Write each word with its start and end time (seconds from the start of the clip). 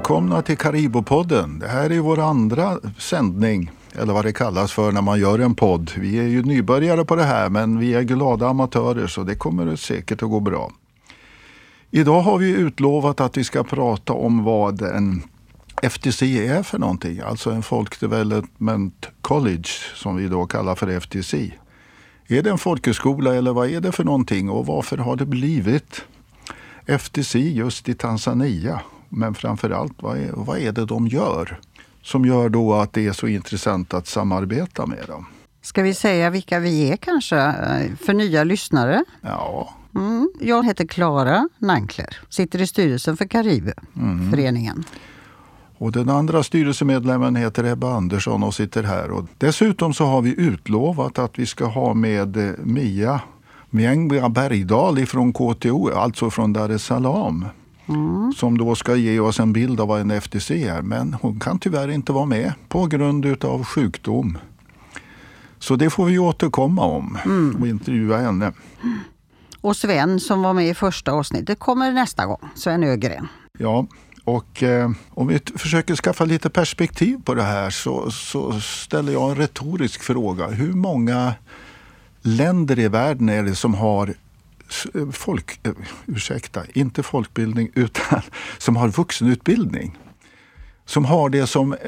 välkomna 0.00 0.42
till 0.42 0.56
Karibopodden. 0.56 1.58
Det 1.58 1.68
här 1.68 1.90
är 1.90 2.00
vår 2.00 2.18
andra 2.20 2.78
sändning, 2.98 3.70
eller 3.98 4.12
vad 4.12 4.24
det 4.24 4.32
kallas 4.32 4.72
för 4.72 4.92
när 4.92 5.02
man 5.02 5.20
gör 5.20 5.38
en 5.38 5.54
podd. 5.54 5.90
Vi 5.96 6.18
är 6.18 6.28
ju 6.28 6.42
nybörjare 6.42 7.04
på 7.04 7.16
det 7.16 7.24
här, 7.24 7.48
men 7.48 7.78
vi 7.78 7.94
är 7.94 8.02
glada 8.02 8.48
amatörer 8.48 9.06
så 9.06 9.22
det 9.22 9.34
kommer 9.34 9.76
säkert 9.76 10.22
att 10.22 10.30
gå 10.30 10.40
bra. 10.40 10.72
Idag 11.90 12.20
har 12.20 12.38
vi 12.38 12.50
utlovat 12.50 13.20
att 13.20 13.36
vi 13.36 13.44
ska 13.44 13.64
prata 13.64 14.12
om 14.12 14.44
vad 14.44 14.82
en 14.82 15.22
FTC 15.82 16.46
är 16.46 16.62
för 16.62 16.78
någonting, 16.78 17.20
alltså 17.20 17.50
en 17.50 17.62
Folk 17.62 18.00
Development 18.00 19.08
College 19.20 19.68
som 19.94 20.16
vi 20.16 20.28
då 20.28 20.46
kallar 20.46 20.74
för 20.74 21.00
FTC. 21.00 21.52
Är 22.26 22.42
det 22.42 22.50
en 22.50 22.58
folkhögskola 22.58 23.34
eller 23.34 23.52
vad 23.52 23.70
är 23.70 23.80
det 23.80 23.92
för 23.92 24.04
någonting 24.04 24.50
och 24.50 24.66
varför 24.66 24.96
har 24.96 25.16
det 25.16 25.26
blivit 25.26 26.02
FTC 26.86 27.38
just 27.38 27.88
i 27.88 27.94
Tanzania? 27.94 28.80
Men 29.12 29.34
framför 29.34 29.70
allt, 29.70 29.92
vad 29.96 30.18
är, 30.18 30.30
vad 30.34 30.58
är 30.58 30.72
det 30.72 30.84
de 30.84 31.06
gör 31.06 31.60
som 32.02 32.24
gör 32.24 32.48
då 32.48 32.74
att 32.74 32.92
det 32.92 33.06
är 33.06 33.12
så 33.12 33.26
intressant 33.26 33.94
att 33.94 34.06
samarbeta 34.06 34.86
med 34.86 35.04
dem? 35.06 35.26
Ska 35.62 35.82
vi 35.82 35.94
säga 35.94 36.30
vilka 36.30 36.58
vi 36.58 36.90
är 36.90 36.96
kanske, 36.96 37.36
eh, 37.38 37.96
för 38.06 38.14
nya 38.14 38.44
lyssnare? 38.44 39.04
Ja. 39.20 39.74
Mm. 39.94 40.30
Jag 40.40 40.66
heter 40.66 40.86
Klara 40.86 41.48
Nankler, 41.58 42.18
sitter 42.28 42.62
i 42.62 42.66
styrelsen 42.66 43.16
för 43.16 43.24
Karibu, 43.24 43.72
mm. 43.96 44.30
föreningen. 44.30 44.84
Och 45.78 45.92
den 45.92 46.08
andra 46.08 46.42
styrelsemedlemmen 46.42 47.36
heter 47.36 47.64
Ebba 47.64 47.94
Andersson 47.94 48.42
och 48.42 48.54
sitter 48.54 48.82
här. 48.82 49.10
Och 49.10 49.26
dessutom 49.38 49.94
så 49.94 50.04
har 50.04 50.22
vi 50.22 50.40
utlovat 50.40 51.18
att 51.18 51.38
vi 51.38 51.46
ska 51.46 51.64
ha 51.64 51.94
med 51.94 52.36
eh, 52.36 52.54
Mia 52.58 53.20
Mjängba 53.70 54.28
Bergdahl 54.28 55.06
från 55.06 55.32
KTO, 55.32 55.90
alltså 55.94 56.30
från 56.30 56.52
Dar 56.52 56.68
es 56.68 56.84
Salaam. 56.84 57.44
Mm. 57.90 58.32
Som 58.32 58.58
då 58.58 58.74
ska 58.74 58.96
ge 58.96 59.20
oss 59.20 59.40
en 59.40 59.52
bild 59.52 59.80
av 59.80 59.88
vad 59.88 60.00
en 60.00 60.10
FTC 60.10 60.68
är. 60.68 60.82
Men 60.82 61.14
hon 61.14 61.40
kan 61.40 61.58
tyvärr 61.58 61.88
inte 61.88 62.12
vara 62.12 62.26
med 62.26 62.52
på 62.68 62.86
grund 62.86 63.44
av 63.44 63.64
sjukdom. 63.64 64.38
Så 65.58 65.76
det 65.76 65.90
får 65.90 66.04
vi 66.04 66.18
återkomma 66.18 66.82
om 66.82 67.18
mm. 67.24 67.56
och 67.60 67.68
intervjua 67.68 68.18
henne. 68.18 68.52
Och 69.60 69.76
Sven 69.76 70.20
som 70.20 70.42
var 70.42 70.52
med 70.52 70.68
i 70.68 70.74
första 70.74 71.12
avsnittet 71.12 71.58
kommer 71.58 71.92
nästa 71.92 72.26
gång. 72.26 72.48
Sven 72.54 72.84
Ögren. 72.84 73.28
Ja, 73.58 73.86
och 74.24 74.62
eh, 74.62 74.90
om 75.10 75.26
vi 75.26 75.40
försöker 75.56 75.96
skaffa 75.96 76.24
lite 76.24 76.50
perspektiv 76.50 77.20
på 77.24 77.34
det 77.34 77.42
här 77.42 77.70
så, 77.70 78.10
så, 78.10 78.60
ställer 78.60 79.12
jag 79.12 79.30
en 79.30 79.36
retorisk 79.36 80.02
fråga. 80.02 80.46
Hur 80.46 80.72
många 80.72 81.34
länder 82.22 82.78
i 82.78 82.88
världen 82.88 83.28
är 83.28 83.42
det 83.42 83.54
som 83.54 83.74
har 83.74 84.14
Eh, 84.94 85.10
folk, 85.10 85.60
eh, 85.62 85.72
ursäkta, 86.06 86.62
inte 86.74 87.02
folkbildning 87.02 87.70
utan 87.74 88.22
som 88.58 88.76
har 88.76 88.88
vuxenutbildning? 88.88 89.98
Som 90.84 91.04
har 91.04 91.28
det 91.28 91.46
som 91.46 91.72
eh, 91.72 91.78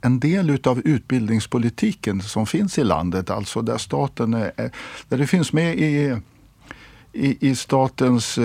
en 0.00 0.20
del 0.20 0.50
utav 0.50 0.80
utbildningspolitiken 0.84 2.22
som 2.22 2.46
finns 2.46 2.78
i 2.78 2.84
landet, 2.84 3.30
alltså 3.30 3.62
där 3.62 3.78
staten 3.78 4.34
är, 4.34 4.70
där 5.08 5.18
det 5.18 5.26
finns 5.26 5.52
med 5.52 5.78
i, 5.78 6.16
i, 7.12 7.48
i 7.50 7.54
statens 7.54 8.38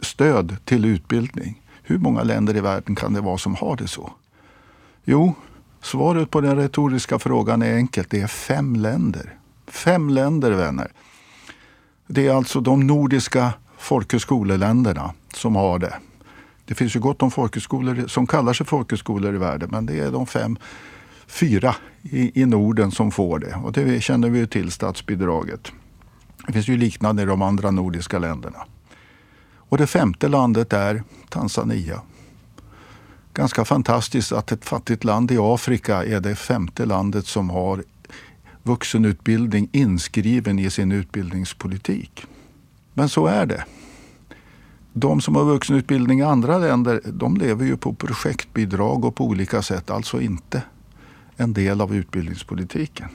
stöd 0.00 0.56
till 0.64 0.84
utbildning. 0.84 1.62
Hur 1.82 1.98
många 1.98 2.22
länder 2.22 2.56
i 2.56 2.60
världen 2.60 2.94
kan 2.94 3.12
det 3.12 3.20
vara 3.20 3.38
som 3.38 3.54
har 3.54 3.76
det 3.76 3.88
så? 3.88 4.12
Jo, 5.04 5.34
svaret 5.80 6.30
på 6.30 6.40
den 6.40 6.56
retoriska 6.56 7.18
frågan 7.18 7.62
är 7.62 7.74
enkelt. 7.74 8.10
Det 8.10 8.20
är 8.20 8.26
fem 8.26 8.76
länder. 8.76 9.34
Fem 9.66 10.10
länder, 10.10 10.50
vänner. 10.50 10.92
Det 12.06 12.26
är 12.26 12.34
alltså 12.34 12.60
de 12.60 12.86
nordiska 12.86 13.52
folkhögskoleländerna 13.78 15.14
som 15.34 15.56
har 15.56 15.78
det. 15.78 15.94
Det 16.64 16.74
finns 16.74 16.96
ju 16.96 17.00
gott 17.00 17.22
om 17.22 17.30
folkhögskolor 17.30 18.06
som 18.06 18.26
kallar 18.26 18.52
sig 18.52 18.66
folkhögskolor 18.66 19.34
i 19.34 19.38
världen, 19.38 19.68
men 19.72 19.86
det 19.86 20.00
är 20.00 20.10
de 20.10 20.26
fem, 20.26 20.58
fyra 21.26 21.74
i, 22.02 22.42
i 22.42 22.46
Norden 22.46 22.90
som 22.90 23.10
får 23.10 23.38
det. 23.38 23.54
Och 23.54 23.72
det 23.72 24.00
känner 24.02 24.30
vi 24.30 24.38
ju 24.38 24.46
till, 24.46 24.70
statsbidraget. 24.70 25.72
Det 26.46 26.52
finns 26.52 26.68
ju 26.68 26.76
liknande 26.76 27.22
i 27.22 27.26
de 27.26 27.42
andra 27.42 27.70
nordiska 27.70 28.18
länderna. 28.18 28.64
Och 29.68 29.78
det 29.78 29.86
femte 29.86 30.28
landet 30.28 30.72
är 30.72 31.02
Tanzania. 31.28 32.02
Ganska 33.34 33.64
fantastiskt 33.64 34.32
att 34.32 34.52
ett 34.52 34.64
fattigt 34.64 35.04
land 35.04 35.30
i 35.30 35.38
Afrika 35.40 36.04
är 36.04 36.20
det 36.20 36.36
femte 36.36 36.86
landet 36.86 37.26
som 37.26 37.50
har 37.50 37.84
vuxenutbildning 38.66 39.68
inskriven 39.72 40.58
i 40.58 40.70
sin 40.70 40.92
utbildningspolitik. 40.92 42.26
Men 42.94 43.08
så 43.08 43.26
är 43.26 43.46
det. 43.46 43.64
De 44.92 45.20
som 45.20 45.36
har 45.36 45.44
vuxenutbildning 45.44 46.20
i 46.20 46.22
andra 46.22 46.58
länder 46.58 47.00
de 47.04 47.36
lever 47.36 47.64
ju 47.64 47.76
på 47.76 47.94
projektbidrag 47.94 49.04
och 49.04 49.14
på 49.14 49.24
olika 49.24 49.62
sätt, 49.62 49.90
alltså 49.90 50.20
inte 50.20 50.62
en 51.36 51.52
del 51.52 51.80
av 51.80 51.94
utbildningspolitiken. 51.94 53.08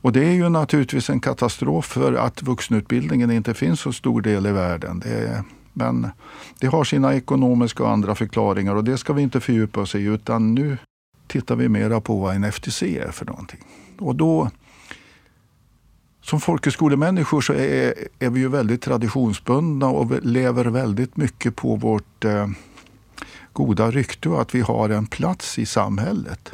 Och 0.00 0.12
det 0.12 0.24
är 0.24 0.32
ju 0.32 0.48
naturligtvis 0.48 1.10
en 1.10 1.20
katastrof 1.20 1.86
för 1.86 2.12
att 2.12 2.42
vuxenutbildningen 2.42 3.30
inte 3.30 3.54
finns 3.54 3.80
så 3.80 3.92
stor 3.92 4.22
del 4.22 4.46
i 4.46 4.52
världen. 4.52 5.00
Det 5.00 5.28
är, 5.28 5.42
men 5.72 6.08
det 6.60 6.66
har 6.66 6.84
sina 6.84 7.14
ekonomiska 7.14 7.82
och 7.82 7.90
andra 7.90 8.14
förklaringar 8.14 8.74
och 8.74 8.84
det 8.84 8.98
ska 8.98 9.12
vi 9.12 9.22
inte 9.22 9.40
fördjupa 9.40 9.80
oss 9.80 9.94
i 9.94 10.02
utan 10.02 10.54
nu 10.54 10.78
tittar 11.34 11.56
vi 11.56 11.68
mera 11.68 12.00
på 12.00 12.16
vad 12.20 12.34
en 12.34 12.44
FTC 12.44 12.98
är 12.98 13.10
för 13.10 13.26
någonting. 13.26 13.60
Och 13.98 14.16
då, 14.16 14.50
som 16.22 16.40
folkhögskolemänniskor 16.40 17.40
så 17.40 17.52
är, 17.52 17.94
är 18.18 18.30
vi 18.30 18.40
ju 18.40 18.48
väldigt 18.48 18.82
traditionsbundna 18.82 19.86
och 19.86 20.22
lever 20.22 20.64
väldigt 20.64 21.16
mycket 21.16 21.56
på 21.56 21.76
vårt 21.76 22.24
eh, 22.24 22.48
goda 23.52 23.90
rykte 23.90 24.28
och 24.28 24.40
att 24.40 24.54
vi 24.54 24.60
har 24.60 24.88
en 24.88 25.06
plats 25.06 25.58
i 25.58 25.66
samhället. 25.66 26.52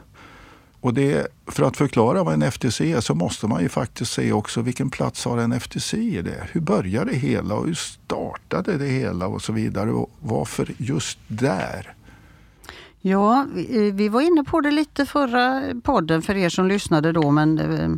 Och 0.81 0.95
det, 0.95 1.27
för 1.47 1.63
att 1.63 1.77
förklara 1.77 2.23
vad 2.23 2.35
en 2.35 2.43
FTC 2.43 2.93
är 2.93 3.01
så 3.01 3.15
måste 3.15 3.47
man 3.47 3.63
ju 3.63 3.69
faktiskt 3.69 4.13
se 4.13 4.33
också 4.33 4.63
vilken 4.63 4.91
plats 4.91 5.25
har 5.25 5.39
en 5.39 5.53
FTC 5.53 5.97
i 5.97 6.23
det? 6.23 6.49
Hur 6.53 6.61
började 6.61 7.11
det 7.11 7.17
hela 7.17 7.55
och 7.55 7.67
hur 7.67 7.75
startade 7.75 8.79
det 8.79 8.89
hela 8.89 9.27
och 9.27 9.43
så 9.43 9.53
vidare 9.53 9.91
och 9.91 10.11
varför 10.21 10.73
just 10.79 11.19
där? 11.29 11.95
Ja, 13.03 13.47
eh, 13.69 13.95
vi, 13.95 14.09
var 14.09 14.21
inne 14.21 14.45
på 14.45 14.61
det 14.61 14.71
lite 14.71 15.07
förra 15.07 15.63
podden 15.83 16.23
för 16.23 16.37
er 16.37 16.49
som 16.49 16.67
lyssnade 16.67 17.13
då 17.13 17.31
men 17.31 17.59
eh, 17.59 17.91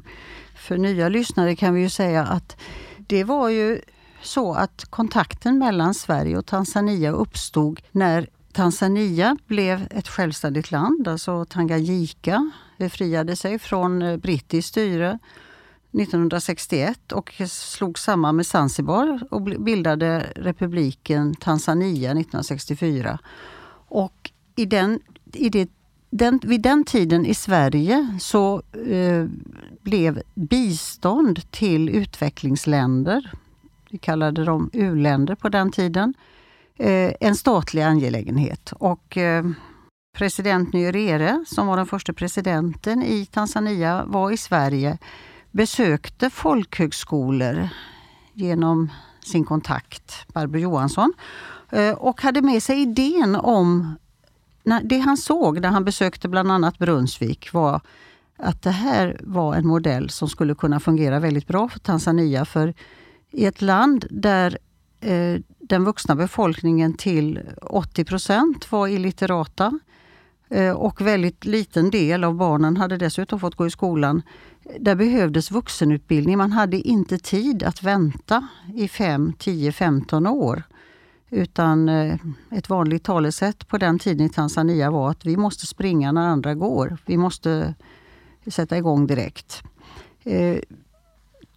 för 0.57 0.79
nya 0.79 1.09
lyssnare 1.09 1.57
kan 1.57 1.75
vi 1.75 1.81
ju 1.81 1.91
säga 1.91 2.23
att 2.27 2.57
det 2.97 3.25
var 3.25 3.49
ju 3.49 3.81
så 4.23 4.55
att 4.55 4.85
kontakten 4.91 5.59
mellan 5.59 5.95
Sverige 5.95 6.39
och 6.39 6.47
Tanzania 6.47 7.13
uppstod 7.13 7.81
när 7.91 8.29
Tanzania 8.53 9.37
blev 9.47 9.89
ett 9.91 10.09
självständigt 10.09 10.71
land, 10.71 11.09
alltså 11.09 11.45
Tanganyika 11.45 12.51
befriade 12.79 13.37
sig 13.37 13.59
från 13.59 14.03
eh, 14.03 14.17
brittiskt 14.17 14.69
styre 14.69 15.19
1961 15.93 17.13
och 17.13 17.33
slog 17.49 17.99
samman 17.99 18.37
med 18.37 18.47
Zanzibar 18.47 19.21
och 19.31 19.43
bildade 19.43 20.27
republiken 20.37 21.34
Tanzania 21.34 22.11
1964. 22.11 23.19
Och 23.89 24.31
i 24.57 24.67
den, 24.67 25.01
i 25.33 25.49
det, 25.49 25.71
den, 26.10 26.41
vid 26.43 26.60
den 26.63 26.84
tiden 26.84 27.27
i 27.27 27.34
Sverige 27.34 28.19
så 28.21 28.63
eh, 28.87 29.27
blev 29.81 30.22
bistånd 30.34 31.51
till 31.51 31.89
utvecklingsländer, 31.89 33.33
vi 33.91 33.99
kallade 33.99 34.45
dem 34.45 34.71
u-länder 34.72 35.34
på 35.34 35.49
den 35.49 35.72
tiden, 35.72 36.15
eh, 36.77 37.13
en 37.21 37.34
statlig 37.34 37.83
angelägenhet. 37.83 38.72
Och 38.72 39.16
eh, 39.16 39.45
president 40.19 40.72
Nyerere, 40.72 41.45
som 41.47 41.66
var 41.66 41.77
den 41.77 41.87
första 41.87 42.13
presidenten 42.13 43.03
i 43.03 43.27
Tanzania, 43.27 44.05
var 44.07 44.31
i 44.31 44.37
Sverige, 44.37 44.98
besökte 45.51 46.31
folkhögskolor 46.31 47.69
genom 48.33 48.91
sin 49.25 49.45
kontakt 49.45 50.33
Barbro 50.33 50.59
Johansson 50.59 51.13
eh, 51.71 51.93
och 51.93 52.22
hade 52.22 52.43
med 52.43 52.63
sig 52.63 52.81
idén 52.81 53.37
om 53.37 53.97
det 54.82 54.98
han 54.98 55.16
såg 55.16 55.60
när 55.60 55.68
han 55.68 55.84
besökte 55.84 56.28
bland 56.28 56.53
annat 56.53 56.78
Brunnsvik 56.78 57.53
var 57.53 57.80
att 58.36 58.62
det 58.62 58.70
här 58.70 59.20
var 59.20 59.54
en 59.54 59.66
modell 59.66 60.10
som 60.10 60.28
skulle 60.28 60.54
kunna 60.54 60.80
fungera 60.80 61.20
väldigt 61.20 61.47
bra 61.47 61.68
för 61.68 61.78
Tanzania. 61.78 62.44
För 62.44 62.74
i 63.30 63.44
ett 63.44 63.62
land 63.62 64.06
där 64.10 64.59
eh, 65.00 65.41
den 65.59 65.84
vuxna 65.84 66.14
befolkningen 66.14 66.94
till 66.94 67.41
80 67.62 68.04
procent 68.04 68.72
var 68.72 68.88
illiterata 68.88 69.78
eh, 70.48 70.72
och 70.72 71.00
väldigt 71.00 71.44
liten 71.44 71.91
del 71.91 72.24
av 72.24 72.34
barnen 72.34 72.76
hade 72.76 72.97
dessutom 72.97 73.41
fått 73.41 73.54
gå 73.54 73.66
i 73.66 73.70
skolan. 73.70 74.22
Där 74.80 74.94
behövdes 74.94 75.50
vuxenutbildning. 75.50 76.38
Man 76.38 76.53
hade 76.53 76.76
inte 76.76 77.18
tid 77.18 77.62
att 77.62 77.82
vänta 77.82 78.48
i 78.74 78.88
5, 78.88 79.32
10, 79.38 79.72
15 79.72 80.26
år. 80.26 80.62
Utan 81.33 81.89
eh, 81.89 82.17
ett 82.51 82.69
vanligt 82.69 83.05
talesätt 83.05 83.69
på 83.69 83.79
den 83.79 83.99
tiden 83.99 84.27
i 84.27 84.29
Tanzania 84.29 84.91
var 84.91 85.11
att 85.11 85.27
vi 85.27 85.37
måste 85.37 85.67
springa 85.67 86.13
när 86.13 86.29
andra 86.29 86.55
går. 86.55 86.97
Vi 87.07 87.17
måste 87.17 87.75
sätta 88.47 88.77
igång 88.77 89.07
direkt. 89.07 89.63
Eh, 90.25 90.59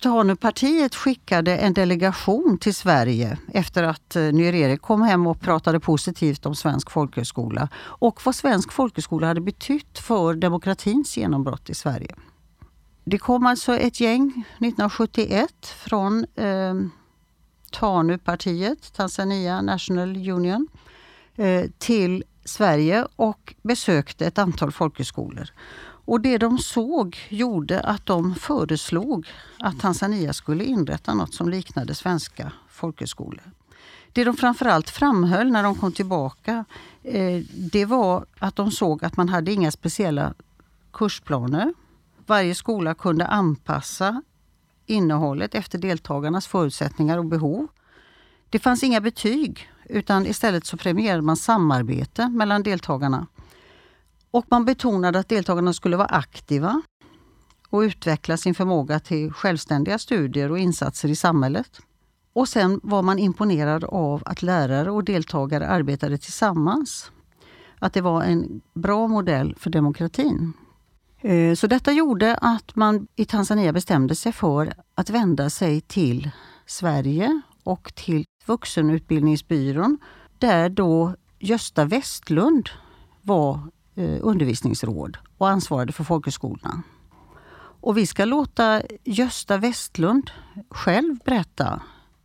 Tanupartiet 0.02 0.96
skickade 0.96 1.58
en 1.58 1.74
delegation 1.74 2.58
till 2.58 2.76
Sverige 2.76 3.38
efter 3.54 3.84
att 3.84 4.16
eh, 4.16 4.24
Nyerere 4.24 4.78
kom 4.78 5.02
hem 5.02 5.28
och 5.28 5.42
pratade 5.42 5.80
positivt 5.80 6.46
om 6.46 6.56
svensk 6.56 6.92
folkhögskola 6.92 7.70
och 7.76 8.22
vad 8.26 8.36
svensk 8.36 8.72
folkhögskola 8.72 9.28
hade 9.28 9.42
betytt 9.42 10.00
för 10.00 10.34
demokratins 10.34 11.18
genombrott 11.18 11.70
i 11.70 11.76
Sverige. 11.76 12.16
Det 13.04 13.18
kom 13.18 13.46
alltså 13.46 13.78
ett 13.78 14.00
gäng 14.00 14.46
1971 14.60 15.52
från 15.64 16.26
eh, 16.36 16.74
TANU-partiet, 17.80 18.94
Tanzania 18.94 19.62
National 19.62 20.30
Union, 20.30 20.68
eh, 21.36 21.66
till 21.78 22.24
Sverige 22.46 23.08
och 23.16 23.56
besökte 23.62 24.26
ett 24.26 24.38
antal 24.38 24.72
folkhögskolor. 24.72 25.48
Och 26.08 26.22
det 26.22 26.38
de 26.38 26.58
såg 26.58 27.18
gjorde 27.30 27.80
att 27.82 28.06
de 28.06 28.36
föreslog 28.36 29.28
att 29.60 29.80
Tanzania 29.80 30.34
skulle 30.34 30.64
inrätta 30.64 31.14
något 31.14 31.34
som 31.34 31.50
liknade 31.50 31.96
svenska 31.96 32.52
folkhögskolor. 32.70 33.52
Det 34.14 34.24
de 34.24 34.38
framförallt 34.38 34.90
framhöll 34.90 35.52
när 35.52 35.64
de 35.64 35.76
kom 35.76 35.92
tillbaka 35.92 36.66
eh, 37.04 37.44
det 37.72 37.86
var 37.86 38.26
att 38.40 38.56
de 38.56 38.72
såg 38.72 39.06
att 39.06 39.18
man 39.18 39.30
hade 39.30 39.52
inga 39.52 39.72
speciella 39.72 40.34
kursplaner. 40.94 41.74
Varje 42.26 42.56
skola 42.56 42.94
kunde 42.94 43.28
anpassa 43.28 44.22
innehållet 44.86 45.56
efter 45.56 45.78
deltagarnas 45.78 46.48
förutsättningar 46.48 47.18
och 47.18 47.26
behov. 47.26 47.68
Det 48.50 48.60
fanns 48.60 48.84
inga 48.84 49.02
betyg 49.02 49.70
utan 49.90 50.26
istället 50.26 50.66
så 50.66 50.78
premierade 50.78 51.22
man 51.22 51.38
samarbete 51.38 52.30
mellan 52.30 52.64
deltagarna. 52.64 53.28
Och 54.32 54.46
man 54.50 54.66
betonade 54.66 55.20
att 55.20 55.30
deltagarna 55.30 55.74
skulle 55.74 55.98
vara 55.98 56.08
aktiva 56.08 56.82
och 57.70 57.80
utveckla 57.80 58.38
sin 58.38 58.56
förmåga 58.56 59.00
till 59.00 59.32
självständiga 59.32 60.00
studier 60.00 60.52
och 60.52 60.60
insatser 60.60 61.10
i 61.10 61.16
samhället. 61.16 61.82
Och 62.34 62.50
sen 62.50 62.80
var 62.84 63.02
man 63.02 63.20
imponerad 63.20 63.84
av 63.84 64.24
att 64.26 64.42
lärare 64.42 64.92
och 64.92 65.04
deltagare 65.04 65.68
arbetade 65.68 66.18
tillsammans. 66.18 67.12
Att 67.80 67.94
det 67.94 68.02
var 68.02 68.24
en 68.24 68.62
bra 68.74 69.08
modell 69.08 69.56
för 69.60 69.70
demokratin. 69.70 70.54
Eh, 71.26 71.56
så 71.56 71.68
detta 71.68 71.92
gjorde 71.92 72.36
att 72.36 72.76
man 72.76 73.08
i 73.16 73.26
Tanzania 73.26 73.74
bestämde 73.74 74.16
sig 74.16 74.32
för 74.32 74.74
att 74.96 75.10
vända 75.10 75.50
sig 75.50 75.82
till 75.82 76.32
Sverige 76.66 77.42
och 77.64 77.96
till 77.96 78.26
vuxenutbildningsbyrån 78.46 79.98
där 80.40 80.70
då 80.70 81.16
Gösta 81.40 81.86
Westlund 81.86 82.70
var 83.22 83.60
eh, 83.96 84.18
undervisningsråd 84.22 85.18
och 85.38 85.50
ansvarade 85.50 85.94
för 85.94 86.04
folkhögskolorna. 86.04 86.82
Och 87.82 87.98
vi 87.98 88.08
ska 88.08 88.26
låta 88.26 88.82
Gösta 89.04 89.58
Westlund 89.58 90.32
själv 90.70 91.18
berätta 91.26 91.82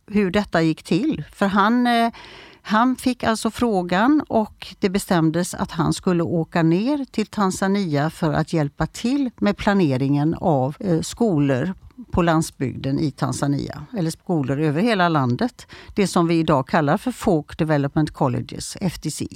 hur 0.07 0.31
detta 0.31 0.61
gick 0.61 0.83
till. 0.83 1.23
För 1.33 1.45
han, 1.45 1.87
eh, 1.87 2.11
han 2.61 2.95
fick 2.95 3.23
alltså 3.23 3.51
frågan 3.51 4.23
och 4.29 4.75
det 4.79 4.89
bestämdes 4.89 5.53
att 5.53 5.71
han 5.71 5.93
skulle 5.93 6.23
åka 6.23 6.63
ner 6.63 7.05
till 7.11 7.27
Tanzania 7.27 8.09
för 8.09 8.33
att 8.33 8.53
hjälpa 8.53 8.87
till 8.87 9.29
med 9.37 9.57
planeringen 9.57 10.35
av 10.39 10.75
eh, 10.79 11.01
skolor 11.01 11.73
på 12.11 12.21
landsbygden 12.21 12.99
i 12.99 13.11
Tanzania, 13.11 13.85
eller 13.97 14.11
skolor 14.11 14.59
över 14.59 14.81
hela 14.81 15.09
landet. 15.09 15.67
Det 15.95 16.07
som 16.07 16.27
vi 16.27 16.39
idag 16.39 16.67
kallar 16.67 16.97
för 16.97 17.11
Folk 17.11 17.57
Development 17.57 18.11
Colleges, 18.11 18.77
FDC. 18.81 19.27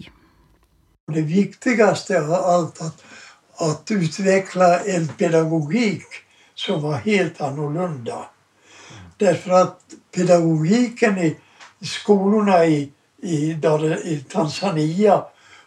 Det 1.13 1.21
viktigaste 1.21 2.21
av 2.21 2.33
allt 2.33 2.81
att, 2.81 3.03
att 3.57 3.91
utveckla 3.91 4.79
en 4.79 5.07
pedagogik 5.07 6.05
som 6.55 6.81
var 6.81 6.93
helt 6.93 7.41
annorlunda. 7.41 8.25
Därför 9.17 9.51
att 9.51 9.79
pedagogiken 10.15 11.17
i 11.17 11.37
skolorna 11.81 12.65
i, 12.65 12.91
i, 13.21 13.57
i 14.03 14.25
Tanzania 14.29 15.23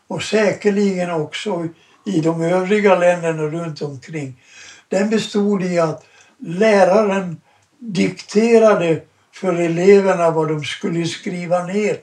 och 0.09 0.23
säkerligen 0.23 1.11
också 1.11 1.69
i 2.07 2.21
de 2.21 2.43
övriga 2.43 2.99
länderna 2.99 3.43
runt 3.43 3.83
omkring. 3.83 4.41
Den 4.89 5.11
bestod 5.11 5.63
i 5.63 5.79
att 5.79 6.05
läraren 6.39 7.41
dikterade 7.79 9.03
för 9.33 9.55
eleverna 9.55 10.31
vad 10.31 10.49
de 10.49 10.65
skulle 10.65 11.07
skriva 11.07 11.65
ner. 11.65 11.97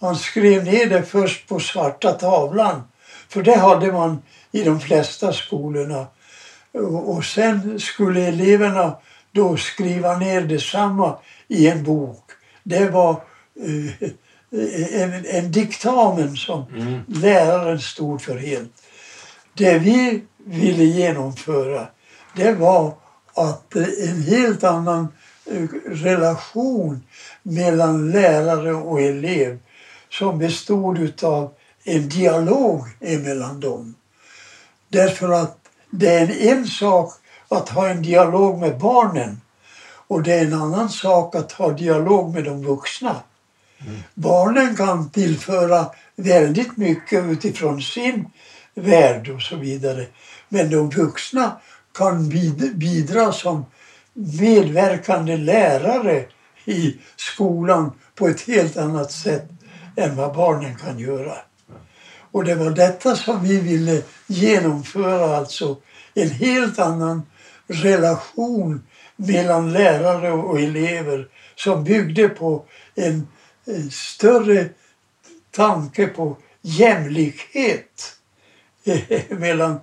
Han 0.00 0.16
skrev 0.16 0.64
ner 0.64 0.86
det 0.86 1.02
först 1.02 1.48
på 1.48 1.60
svarta 1.60 2.12
tavlan, 2.12 2.82
för 3.28 3.42
det 3.42 3.56
hade 3.56 3.92
man 3.92 4.22
i 4.52 4.62
de 4.62 4.80
flesta 4.80 5.32
skolorna. 5.32 6.06
Och 7.06 7.24
sen 7.24 7.80
skulle 7.80 8.20
eleverna 8.20 8.96
då 9.32 9.56
skriva 9.56 10.18
ner 10.18 10.40
detsamma 10.40 11.18
i 11.48 11.68
en 11.68 11.84
bok. 11.84 12.30
Det 12.62 12.90
var 12.90 13.10
eh, 13.10 14.08
en, 14.92 15.26
en 15.26 15.52
diktamen 15.52 16.36
som 16.36 16.64
mm. 16.76 17.00
läraren 17.08 17.80
stod 17.80 18.22
för 18.22 18.38
helt. 18.38 18.70
Det 19.54 19.78
vi 19.78 20.22
ville 20.44 20.84
genomföra 20.84 21.86
det 22.36 22.52
var 22.52 22.94
att 23.34 23.74
en 23.76 24.22
helt 24.22 24.64
annan 24.64 25.08
eh, 25.50 25.68
relation 25.86 27.02
mellan 27.42 28.10
lärare 28.10 28.74
och 28.74 29.00
elev 29.00 29.58
som 30.10 30.38
bestod 30.38 31.24
av 31.24 31.54
en 31.84 32.08
dialog 32.08 32.84
emellan 33.00 33.60
dem. 33.60 33.94
Därför 34.88 35.28
att 35.28 35.58
det 35.90 36.14
är 36.14 36.52
en 36.52 36.66
sak 36.66 37.12
att 37.48 37.68
ha 37.68 37.88
en 37.88 38.02
dialog 38.02 38.58
med 38.58 38.78
barnen 38.78 39.40
och 40.06 40.22
det 40.22 40.32
är 40.32 40.44
en 40.44 40.54
annan 40.54 40.88
sak 40.88 41.34
att 41.34 41.52
ha 41.52 41.70
dialog 41.70 42.34
med 42.34 42.44
de 42.44 42.64
vuxna. 42.64 43.16
Barnen 44.14 44.76
kan 44.76 45.10
tillföra 45.10 45.86
väldigt 46.16 46.76
mycket 46.76 47.24
utifrån 47.24 47.82
sin 47.82 48.24
värld 48.74 49.28
och 49.28 49.42
så 49.42 49.56
vidare. 49.56 50.06
Men 50.48 50.70
de 50.70 50.90
vuxna 50.90 51.60
kan 51.94 52.28
bidra 52.74 53.32
som 53.32 53.64
medverkande 54.14 55.36
lärare 55.36 56.24
i 56.64 56.96
skolan 57.16 57.92
på 58.14 58.28
ett 58.28 58.40
helt 58.40 58.76
annat 58.76 59.12
sätt 59.12 59.48
än 59.96 60.16
vad 60.16 60.34
barnen 60.34 60.76
kan 60.76 60.98
göra. 60.98 61.34
Och 62.30 62.44
det 62.44 62.54
var 62.54 62.70
detta 62.70 63.16
som 63.16 63.42
vi 63.42 63.60
ville 63.60 64.02
genomföra, 64.26 65.36
alltså 65.36 65.76
en 66.14 66.30
helt 66.30 66.78
annan 66.78 67.22
relation 67.66 68.86
mellan 69.16 69.72
lärare 69.72 70.32
och 70.32 70.60
elever 70.60 71.28
som 71.54 71.84
byggde 71.84 72.28
på 72.28 72.64
en 72.94 73.28
större 73.90 74.68
tanke 75.50 76.06
på 76.06 76.36
jämlikhet 76.62 78.16
mellan 79.28 79.80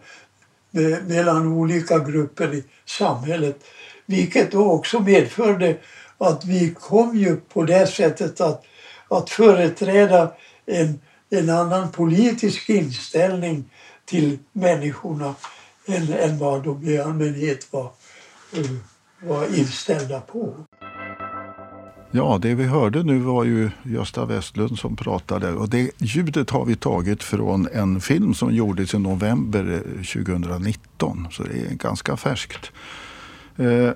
mellan 1.07 1.47
olika 1.47 1.99
grupper 1.99 2.53
i 2.53 2.63
samhället. 2.85 3.63
Vilket 4.05 4.51
då 4.51 4.71
också 4.71 4.99
medförde 4.99 5.77
att 6.17 6.45
vi 6.45 6.73
kom 6.79 7.17
ju 7.17 7.35
på 7.35 7.63
det 7.63 7.87
sättet 7.87 8.41
att, 8.41 8.65
att 9.07 9.29
företräda 9.29 10.33
en, 10.65 10.99
en 11.29 11.49
annan 11.49 11.91
politisk 11.91 12.69
inställning 12.69 13.69
till 14.05 14.39
människorna 14.51 15.35
än, 15.87 16.13
än 16.13 16.37
vad 16.37 16.63
de 16.63 16.89
i 16.89 16.97
allmänhet 16.97 17.73
var, 17.73 17.91
eh, 18.53 18.71
var 19.21 19.57
inställda 19.57 20.21
på. 20.21 20.65
Ja, 22.13 22.39
det 22.41 22.55
vi 22.55 22.65
hörde 22.65 23.03
nu 23.03 23.19
var 23.19 23.43
ju 23.43 23.69
Gösta 23.83 24.25
Westlund 24.25 24.79
som 24.79 24.95
pratade 24.95 25.53
och 25.53 25.69
det 25.69 25.91
ljudet 25.97 26.49
har 26.49 26.65
vi 26.65 26.75
tagit 26.75 27.23
från 27.23 27.67
en 27.73 28.01
film 28.01 28.33
som 28.33 28.55
gjordes 28.55 28.93
i 28.93 28.99
november 28.99 29.73
eh, 29.73 30.23
2019, 30.23 31.27
så 31.31 31.43
det 31.43 31.71
är 31.71 31.75
ganska 31.75 32.17
färskt. 32.17 32.71
Eh, 33.57 33.91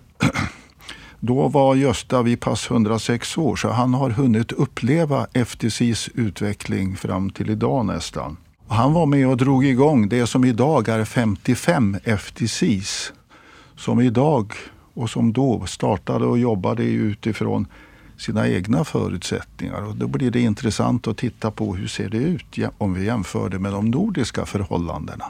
då 1.19 1.47
var 1.47 1.75
Gösta 1.75 2.21
vid 2.21 2.39
pass 2.39 2.71
106 2.71 3.37
år, 3.37 3.55
så 3.55 3.69
han 3.69 3.93
har 3.93 4.09
hunnit 4.09 4.51
uppleva 4.51 5.27
FTCs 5.33 6.09
utveckling 6.13 6.95
fram 6.95 7.29
till 7.29 7.49
idag 7.49 7.85
nästan. 7.85 8.37
Han 8.67 8.93
var 8.93 9.05
med 9.05 9.27
och 9.27 9.37
drog 9.37 9.65
igång 9.65 10.09
det 10.09 10.27
som 10.27 10.45
idag 10.45 10.87
är 10.87 11.05
55 11.05 11.97
FTCs. 12.03 13.13
Som 13.75 14.01
idag 14.01 14.53
och 14.93 15.09
som 15.09 15.33
då 15.33 15.65
startade 15.65 16.25
och 16.25 16.39
jobbade 16.39 16.83
utifrån 16.83 17.67
sina 18.17 18.47
egna 18.47 18.83
förutsättningar. 18.83 19.81
Och 19.81 19.95
då 19.95 20.07
blir 20.07 20.31
det 20.31 20.41
intressant 20.41 21.07
att 21.07 21.17
titta 21.17 21.51
på 21.51 21.75
hur 21.75 21.87
ser 21.87 22.09
det 22.09 22.17
ut 22.17 22.57
om 22.77 22.93
vi 22.93 23.05
jämför 23.05 23.49
det 23.49 23.59
med 23.59 23.71
de 23.71 23.91
nordiska 23.91 24.45
förhållandena. 24.45 25.25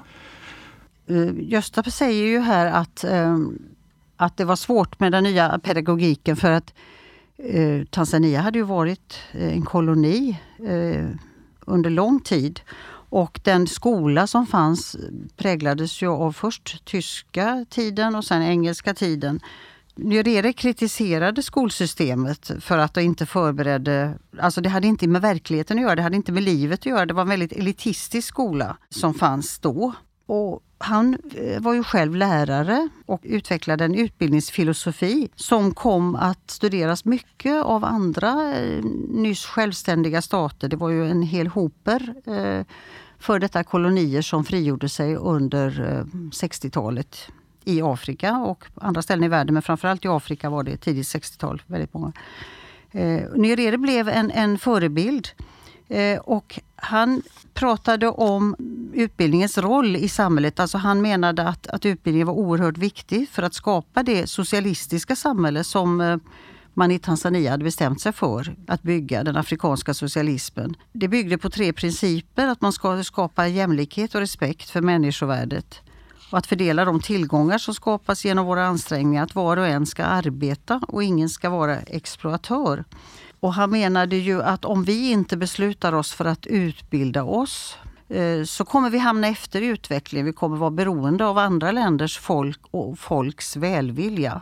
Eh, 1.08 1.32
Gösta 1.39 1.84
säger 1.84 2.25
ju 2.25 2.39
här 2.39 2.65
att, 2.65 3.04
ehm, 3.04 3.60
att 4.18 4.38
det 4.38 4.46
var 4.46 4.56
svårt 4.56 5.00
med 5.00 5.12
den 5.12 5.24
nya 5.24 5.60
pedagogiken 5.63 6.36
för 6.36 6.51
att 6.51 6.74
eh, 7.38 7.86
Tanzania 7.86 8.42
hade 8.42 8.60
ju 8.60 8.65
varit 8.65 9.20
eh, 9.32 9.54
en 9.54 9.62
koloni 9.62 10.39
under 11.65 11.89
lång 11.89 12.20
tid. 12.20 12.60
Och 13.10 13.39
den 13.44 13.68
skola 13.68 14.27
som 14.27 14.48
fanns 14.48 14.96
präglades 15.38 16.01
ju 16.01 16.08
av 16.08 16.32
först 16.32 16.86
tyska 16.86 17.65
tiden 17.70 18.15
och 18.15 18.25
sen 18.25 18.42
engelska 18.42 18.94
tiden. 18.94 19.39
Nyerere 19.98 20.54
kritiserade 20.54 21.44
skolsystemet 21.44 22.52
för 22.60 22.78
att 22.78 22.94
det 22.94 23.04
inte 23.04 23.25
förberedde, 23.25 24.18
alltså 24.40 24.62
det 24.62 24.70
hade 24.70 24.88
inte 24.88 25.08
med 25.08 25.22
verkligheten 25.22 25.78
att 25.78 25.84
göra, 25.84 25.96
det 25.96 26.02
hade 26.02 26.16
inte 26.16 26.32
med 26.32 26.44
livet 26.44 26.80
att 26.80 26.86
göra. 26.86 27.06
Det 27.06 27.14
var 27.14 27.22
en 27.22 27.30
väldigt 27.30 27.52
elitistisk 27.52 28.28
skola 28.28 28.78
som 28.90 29.14
fanns 29.14 29.60
då. 29.60 29.94
Och 30.25 30.62
han 30.78 31.18
eh, 31.36 31.62
var 31.62 31.74
ju 31.74 31.84
själv 31.84 32.16
lärare 32.16 32.90
och 33.06 33.22
utvecklade 33.24 33.86
en 33.86 33.96
utbildningsfilosofi 33.96 35.30
som 35.36 35.74
kom 35.74 36.16
att 36.16 36.52
studeras 36.52 37.06
mycket 37.06 37.64
av 37.64 37.86
andra 37.86 38.60
eh, 38.60 38.84
nyss 39.10 39.46
självständiga 39.46 40.22
stater. 40.22 40.68
Det 40.68 40.75
var 40.75 40.90
ju 40.90 41.10
en 41.10 41.22
hel 41.22 41.48
hoper 41.48 42.16
eh, 42.25 42.66
för 43.20 43.40
detta 43.40 43.64
kolonier 43.64 44.22
som 44.22 44.46
frigjorde 44.46 44.90
sig 44.90 45.16
under 45.16 45.72
60-talet 46.32 47.30
i 47.65 47.81
Afrika 47.81 48.38
och 48.38 48.65
andra 48.75 49.01
ställen 49.01 49.24
i 49.24 49.27
världen, 49.27 49.53
men 49.53 49.63
framförallt 49.63 50.05
i 50.05 50.07
Afrika 50.07 50.50
var 50.50 50.63
det 50.63 50.77
tidigt 50.77 51.07
60-tal. 51.07 51.62
väldigt 51.67 51.93
många. 51.93 52.13
Eh, 52.91 53.22
Nyerere 53.36 53.77
blev 53.77 54.10
en, 54.10 54.31
en 54.31 54.57
förebild 54.57 55.27
eh, 55.88 56.19
och 56.19 56.60
han 56.75 57.22
pratade 57.53 58.07
om 58.07 58.55
utbildningens 58.93 59.57
roll 59.57 59.95
i 59.95 60.10
samhället. 60.10 60.60
Alltså 60.60 60.77
han 60.77 61.01
menade 61.01 61.48
att, 61.48 61.67
att 61.67 61.86
utbildningen 61.86 62.27
var 62.27 62.34
oerhört 62.34 62.77
viktig 62.77 63.29
för 63.29 63.43
att 63.43 63.53
skapa 63.53 64.03
det 64.03 64.27
socialistiska 64.27 65.15
samhälle 65.15 65.63
som 65.63 66.01
eh, 66.01 66.17
man 66.74 66.91
i 66.91 67.00
Tanzania 67.00 67.51
hade 67.51 67.63
bestämt 67.63 68.01
sig 68.01 68.12
för 68.12 68.55
att 68.67 68.81
bygga, 68.81 69.24
den 69.24 69.38
afrikanska 69.38 69.93
socialismen. 69.93 70.75
Det 70.93 71.07
byggde 71.07 71.38
på 71.38 71.50
tre 71.50 71.74
principer. 71.74 72.48
Att 72.48 72.62
man 72.62 72.74
ska 72.74 73.03
skapa 73.03 73.48
jämlikhet 73.48 74.15
och 74.15 74.22
respekt 74.22 74.69
för 74.69 74.81
människovärdet 74.81 75.81
och 76.32 76.38
att 76.38 76.48
fördela 76.48 76.86
de 76.86 77.00
tillgångar 77.00 77.58
som 77.58 77.74
skapas 77.74 78.25
genom 78.25 78.46
våra 78.46 78.65
ansträngningar. 78.65 79.24
Att 79.24 79.36
var 79.36 79.58
och 79.58 79.67
en 79.67 79.86
ska 79.86 80.03
arbeta 80.03 80.82
och 80.88 81.03
ingen 81.03 81.29
ska 81.29 81.50
vara 81.50 81.79
exploatör. 81.79 82.84
Och 83.39 83.53
han 83.53 83.72
menade 83.72 84.15
ju 84.15 84.41
att 84.41 84.65
om 84.65 84.84
vi 84.84 85.12
inte 85.12 85.38
beslutar 85.38 85.94
oss 85.94 86.13
för 86.13 86.25
att 86.25 86.46
utbilda 86.46 87.24
oss 87.24 87.77
eh, 88.10 88.44
så 88.44 88.65
kommer 88.65 88.89
vi 88.89 88.98
hamna 88.98 89.27
efter 89.27 89.62
i 89.62 89.65
utvecklingen. 89.65 90.25
Vi 90.25 90.34
kommer 90.34 90.58
vara 90.58 90.72
beroende 90.72 91.25
av 91.25 91.38
andra 91.38 91.72
länders 91.72 92.20
folk 92.20 92.60
och 92.72 93.00
folks 93.00 93.55
välvilja. 93.55 94.41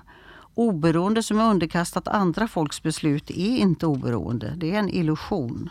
Oberoende 0.55 1.23
som 1.23 1.39
är 1.39 1.49
underkastat 1.49 2.07
andra 2.07 2.47
folks 2.47 2.83
beslut 2.83 3.29
är 3.29 3.57
inte 3.57 3.85
oberoende. 3.85 4.53
Det 4.57 4.71
är 4.75 4.79
en 4.79 4.89
illusion. 4.89 5.69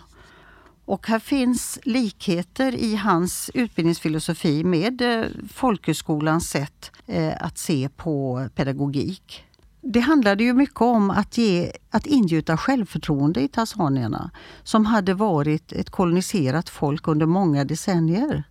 Och 0.92 1.06
här 1.06 1.18
finns 1.18 1.78
likheter 1.82 2.74
i 2.74 2.96
hans 2.96 3.50
utbildningsfilosofi 3.54 4.64
med 4.64 5.02
eh, 5.02 5.26
folkhögskolans 5.52 6.48
sätt 6.50 6.90
eh, 7.06 7.32
att 7.40 7.58
se 7.58 7.88
på 7.96 8.48
pedagogik. 8.54 9.44
Det 9.80 10.00
handlade 10.00 10.44
ju 10.44 10.52
mycket 10.52 10.80
om 10.80 11.10
att, 11.10 11.38
ge, 11.38 11.72
att 11.90 12.06
ingjuta 12.06 12.56
självförtroende 12.56 13.40
i 13.40 13.48
tanzanierna 13.48 14.30
som 14.62 14.86
hade 14.86 15.14
varit 15.14 15.72
ett 15.72 15.90
koloniserat 15.90 16.68
folk 16.68 17.08
under 17.08 17.26
många 17.26 17.64
decennier. 17.64 18.44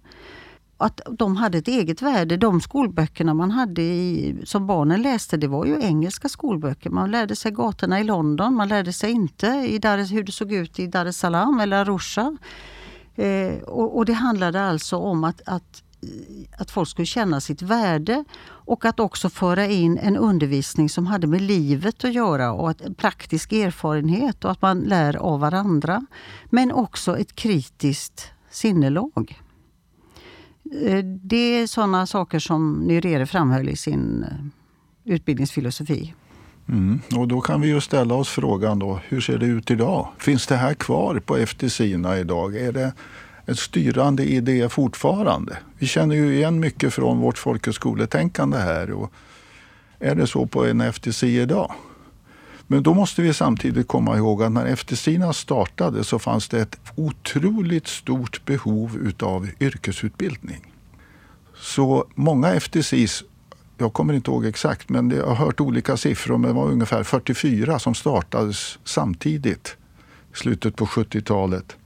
Att 0.81 1.01
de 1.11 1.35
hade 1.35 1.57
ett 1.57 1.67
eget 1.67 2.01
värde. 2.01 2.37
De 2.37 2.61
skolböckerna 2.61 3.33
man 3.33 3.51
hade 3.51 3.81
i, 3.81 4.35
som 4.45 4.67
barnen 4.67 5.01
läste, 5.01 5.37
det 5.37 5.47
var 5.47 5.65
ju 5.65 5.79
engelska 5.81 6.29
skolböcker. 6.29 6.89
Man 6.89 7.11
lärde 7.11 7.35
sig 7.35 7.51
gatorna 7.51 7.99
i 7.99 8.03
London, 8.03 8.53
man 8.53 8.67
lärde 8.67 8.93
sig 8.93 9.11
inte 9.11 9.47
i 9.47 9.79
Dar 9.79 10.11
hur 10.11 10.23
det 10.23 10.31
såg 10.31 10.53
ut 10.53 10.79
i 10.79 10.87
Dar 10.87 11.05
es 11.05 11.17
Salaam 11.17 11.59
eller 11.59 11.77
Arusha. 11.77 12.37
Eh, 13.15 13.61
och, 13.63 13.97
och, 13.97 14.05
det 14.05 14.13
handlade 14.13 14.63
alltså 14.63 14.97
om 14.97 15.23
att, 15.23 15.41
att 15.45 15.83
att 16.57 16.71
folk 16.71 16.89
skulle 16.89 17.05
känna 17.05 17.41
sitt 17.41 17.61
värde 17.61 18.25
och 18.43 18.85
att 18.85 18.99
också 18.99 19.29
föra 19.29 19.67
in 19.67 19.97
en 19.97 20.17
undervisning 20.17 20.89
som 20.89 21.07
hade 21.07 21.27
med 21.27 21.41
livet 21.41 22.03
att 22.03 22.13
göra 22.13 22.51
och 22.51 22.81
en 22.81 22.93
praktisk 22.93 23.51
erfarenhet 23.51 24.45
och 24.45 24.51
att 24.51 24.61
man 24.61 24.79
lär 24.79 25.15
av 25.15 25.39
varandra. 25.39 26.05
Men 26.45 26.71
också 26.71 27.17
ett 27.17 27.35
kritiskt 27.35 28.31
sinnelag. 28.51 29.41
Eh, 30.71 31.03
det 31.03 31.59
är 31.59 31.67
sådana 31.67 32.07
saker 32.07 32.39
som 32.39 32.73
Nyerere 32.73 33.25
framhöll 33.25 33.69
i 33.69 33.75
sin 33.75 34.23
eh, 34.23 35.13
utbildningsfilosofi. 35.13 36.13
Mm. 36.69 36.99
Och 37.15 37.27
då 37.27 37.41
kan 37.41 37.61
vi 37.61 37.67
ju 37.67 37.81
ställa 37.81 38.15
oss 38.15 38.29
frågan 38.29 38.79
då, 38.79 38.99
hur 39.07 39.21
ser 39.21 39.37
det 39.37 39.45
ut 39.45 39.71
idag? 39.71 40.07
Finns 40.17 40.47
det 40.47 40.55
här 40.55 40.73
kvar 40.73 41.19
på 41.19 41.37
FT-SINA 41.37 42.19
idag? 42.19 42.55
Är 42.55 42.71
det 42.71 42.93
en 43.45 43.55
styrande 43.55 44.23
idé 44.23 44.69
fortfarande. 44.69 45.57
Vi 45.77 45.87
känner 45.87 46.15
ju 46.15 46.35
igen 46.35 46.59
mycket 46.59 46.93
från 46.93 47.19
vårt 47.19 47.37
folkhögskoletänkande 47.37 48.57
här. 48.57 48.91
Och 48.91 49.11
är 49.99 50.15
det 50.15 50.27
så 50.27 50.45
på 50.45 50.65
en 50.65 50.81
FTC 50.81 51.27
idag? 51.27 51.73
Men 52.71 52.83
då 52.83 52.93
måste 52.93 53.21
vi 53.21 53.33
samtidigt 53.33 53.87
komma 53.87 54.17
ihåg 54.17 54.43
att 54.43 54.51
när 54.51 54.65
eftersina 54.65 55.33
startade 55.33 56.03
så 56.03 56.19
fanns 56.19 56.49
det 56.49 56.61
ett 56.61 56.77
otroligt 56.95 57.87
stort 57.87 58.45
behov 58.45 58.97
utav 58.97 59.49
yrkesutbildning. 59.59 60.73
Så 61.55 62.05
många 62.15 62.53
FTCs, 62.59 63.23
jag 63.77 63.93
kommer 63.93 64.13
inte 64.13 64.31
ihåg 64.31 64.45
exakt, 64.45 64.89
men 64.89 65.09
jag 65.09 65.27
har 65.27 65.35
hört 65.35 65.61
olika 65.61 65.97
siffror, 65.97 66.37
men 66.37 66.49
det 66.49 66.55
var 66.55 66.71
ungefär 66.71 67.03
44 67.03 67.79
som 67.79 67.95
startades 67.95 68.79
samtidigt 68.83 69.77
i 70.33 70.37
slutet 70.37 70.75
på 70.75 70.85
70-talet 70.85 71.77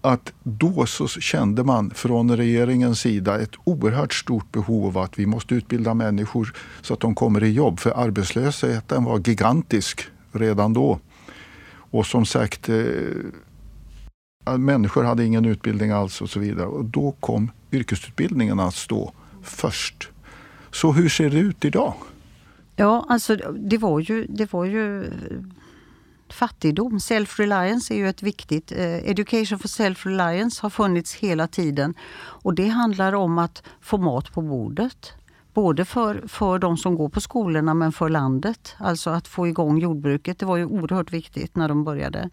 att 0.00 0.32
då 0.42 0.86
så 0.86 1.08
kände 1.08 1.64
man 1.64 1.90
från 1.90 2.36
regeringens 2.36 3.00
sida 3.00 3.40
ett 3.40 3.52
oerhört 3.64 4.14
stort 4.14 4.52
behov 4.52 4.86
av 4.86 4.98
att 4.98 5.18
vi 5.18 5.26
måste 5.26 5.54
utbilda 5.54 5.94
människor 5.94 6.54
så 6.80 6.94
att 6.94 7.00
de 7.00 7.14
kommer 7.14 7.44
i 7.44 7.52
jobb. 7.52 7.80
För 7.80 7.90
arbetslösheten 7.90 9.04
var 9.04 9.18
gigantisk 9.28 10.06
redan 10.32 10.72
då. 10.72 10.98
Och 11.90 12.06
som 12.06 12.26
sagt, 12.26 12.68
eh, 12.68 14.56
människor 14.58 15.04
hade 15.04 15.24
ingen 15.24 15.44
utbildning 15.44 15.90
alls 15.90 16.20
och 16.20 16.30
så 16.30 16.40
vidare. 16.40 16.66
Och 16.66 16.84
då 16.84 17.12
kom 17.20 17.50
yrkesutbildningen 17.72 18.60
att 18.60 18.74
stå 18.74 19.12
först. 19.42 20.08
Så 20.70 20.92
hur 20.92 21.08
ser 21.08 21.30
det 21.30 21.38
ut 21.38 21.64
idag? 21.64 21.94
Ja, 22.76 23.06
alltså 23.08 23.36
det 23.56 23.78
var 23.78 24.00
ju, 24.00 24.26
det 24.28 24.52
var 24.52 24.64
ju 24.64 25.10
fattigdom. 26.32 26.98
Self-reliance 26.98 27.92
är 27.92 27.96
ju 27.96 28.08
ett 28.08 28.22
viktigt... 28.22 28.72
Eh, 28.72 29.10
education 29.10 29.58
for 29.58 29.68
self-reliance 29.68 30.62
har 30.62 30.70
funnits 30.70 31.14
hela 31.14 31.46
tiden. 31.46 31.94
Och 32.18 32.54
det 32.54 32.68
handlar 32.68 33.12
om 33.12 33.38
att 33.38 33.62
få 33.80 33.98
mat 33.98 34.32
på 34.32 34.42
bordet. 34.42 35.12
Både 35.54 35.84
för, 35.84 36.24
för 36.28 36.58
de 36.58 36.76
som 36.76 36.94
går 36.94 37.08
på 37.08 37.20
skolorna 37.20 37.74
men 37.74 37.92
för 37.92 38.08
landet. 38.08 38.74
Alltså 38.78 39.10
att 39.10 39.28
få 39.28 39.48
igång 39.48 39.78
jordbruket. 39.78 40.38
Det 40.38 40.46
var 40.46 40.56
ju 40.56 40.64
oerhört 40.64 41.12
viktigt 41.12 41.56
när 41.56 41.68
de 41.68 41.84
började. 41.84 42.30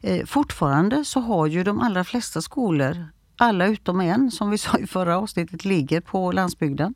Eh, 0.00 0.26
fortfarande 0.26 1.04
så 1.04 1.20
har 1.20 1.46
ju 1.46 1.64
de 1.64 1.80
allra 1.80 2.04
flesta 2.04 2.42
skolor, 2.42 3.06
alla 3.36 3.66
utom 3.66 4.00
en 4.00 4.30
som 4.30 4.50
vi 4.50 4.58
sa 4.58 4.78
i 4.78 4.86
förra 4.86 5.18
avsnittet, 5.18 5.64
ligger 5.64 6.00
på 6.00 6.32
landsbygden. 6.32 6.94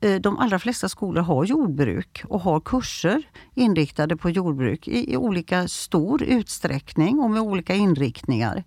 Eh, 0.00 0.14
de 0.14 0.38
allra 0.38 0.58
flesta 0.58 0.88
skolor 0.88 1.22
har 1.22 1.44
jordbruk 1.44 2.22
och 2.28 2.40
har 2.40 2.60
kurser 2.60 3.22
inriktade 3.54 4.16
på 4.16 4.30
jordbruk 4.30 4.88
i, 4.88 5.12
i 5.12 5.16
olika 5.16 5.68
stor 5.68 6.22
utsträckning 6.22 7.18
och 7.18 7.30
med 7.30 7.42
olika 7.42 7.74
inriktningar. 7.74 8.64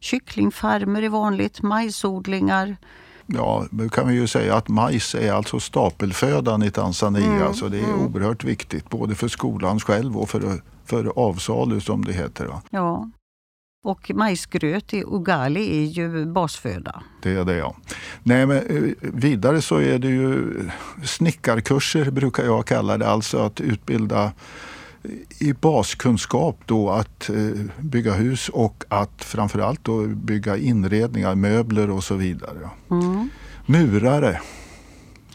Kycklingfarmer 0.00 1.02
är 1.02 1.08
vanligt, 1.08 1.62
majsodlingar. 1.62 2.76
Ja, 3.26 3.66
nu 3.70 3.88
kan 3.88 4.08
vi 4.08 4.14
ju 4.14 4.26
säga 4.26 4.56
att 4.56 4.68
majs 4.68 5.14
är 5.14 5.32
alltså 5.32 5.60
stapelfödan 5.60 6.62
i 6.62 6.70
Tanzania. 6.70 7.26
Mm, 7.26 7.42
alltså 7.42 7.68
det 7.68 7.78
är 7.78 7.84
mm. 7.84 8.00
oerhört 8.00 8.44
viktigt 8.44 8.90
både 8.90 9.14
för 9.14 9.28
skolan 9.28 9.80
själv 9.80 10.16
och 10.16 10.30
för, 10.30 10.60
för 10.84 11.12
avsalu 11.16 11.80
som 11.80 12.04
det 12.04 12.12
heter. 12.12 12.46
Va? 12.46 12.62
Ja. 12.70 13.10
Och 13.84 14.10
majsgröt 14.14 14.94
i 14.94 15.04
ugali 15.06 15.82
är 15.82 15.86
ju 15.86 16.26
basföda. 16.26 17.02
Det 17.22 17.30
är 17.30 17.44
det 17.44 17.56
ja. 17.56 17.76
Nej, 18.22 18.46
men 18.46 18.56
eh, 18.56 18.92
vidare 19.00 19.62
så 19.62 19.76
är 19.76 19.98
det 19.98 20.08
ju 20.08 20.54
snickarkurser 21.04 22.10
brukar 22.10 22.44
jag 22.44 22.66
kalla 22.66 22.98
det. 22.98 23.08
Alltså 23.08 23.38
att 23.38 23.60
utbilda 23.60 24.32
i 25.38 25.52
baskunskap 25.52 26.60
då 26.66 26.90
att 26.90 27.30
eh, 27.30 27.36
bygga 27.78 28.12
hus 28.12 28.48
och 28.48 28.84
att 28.88 29.24
framförallt 29.24 29.84
då 29.84 30.06
bygga 30.06 30.56
inredningar, 30.56 31.34
möbler 31.34 31.90
och 31.90 32.04
så 32.04 32.14
vidare. 32.14 32.70
Mm. 32.90 33.28
Murare, 33.66 34.40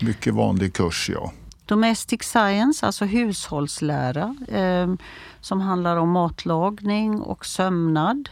mycket 0.01 0.33
vanlig 0.33 0.73
kurs 0.73 1.09
ja. 1.13 1.31
Domestic 1.65 2.23
Science, 2.23 2.85
alltså 2.85 3.05
hushållslära 3.05 4.35
eh, 4.47 4.93
som 5.41 5.61
handlar 5.61 5.97
om 5.97 6.09
matlagning 6.09 7.21
och 7.21 7.45
sömnad. 7.45 8.29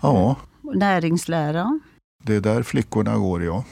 Ja. 0.00 0.36
Näringslära. 0.62 1.80
Det 2.22 2.34
är 2.34 2.40
där 2.40 2.62
flickorna 2.62 3.16
går, 3.16 3.44
ja. 3.44 3.64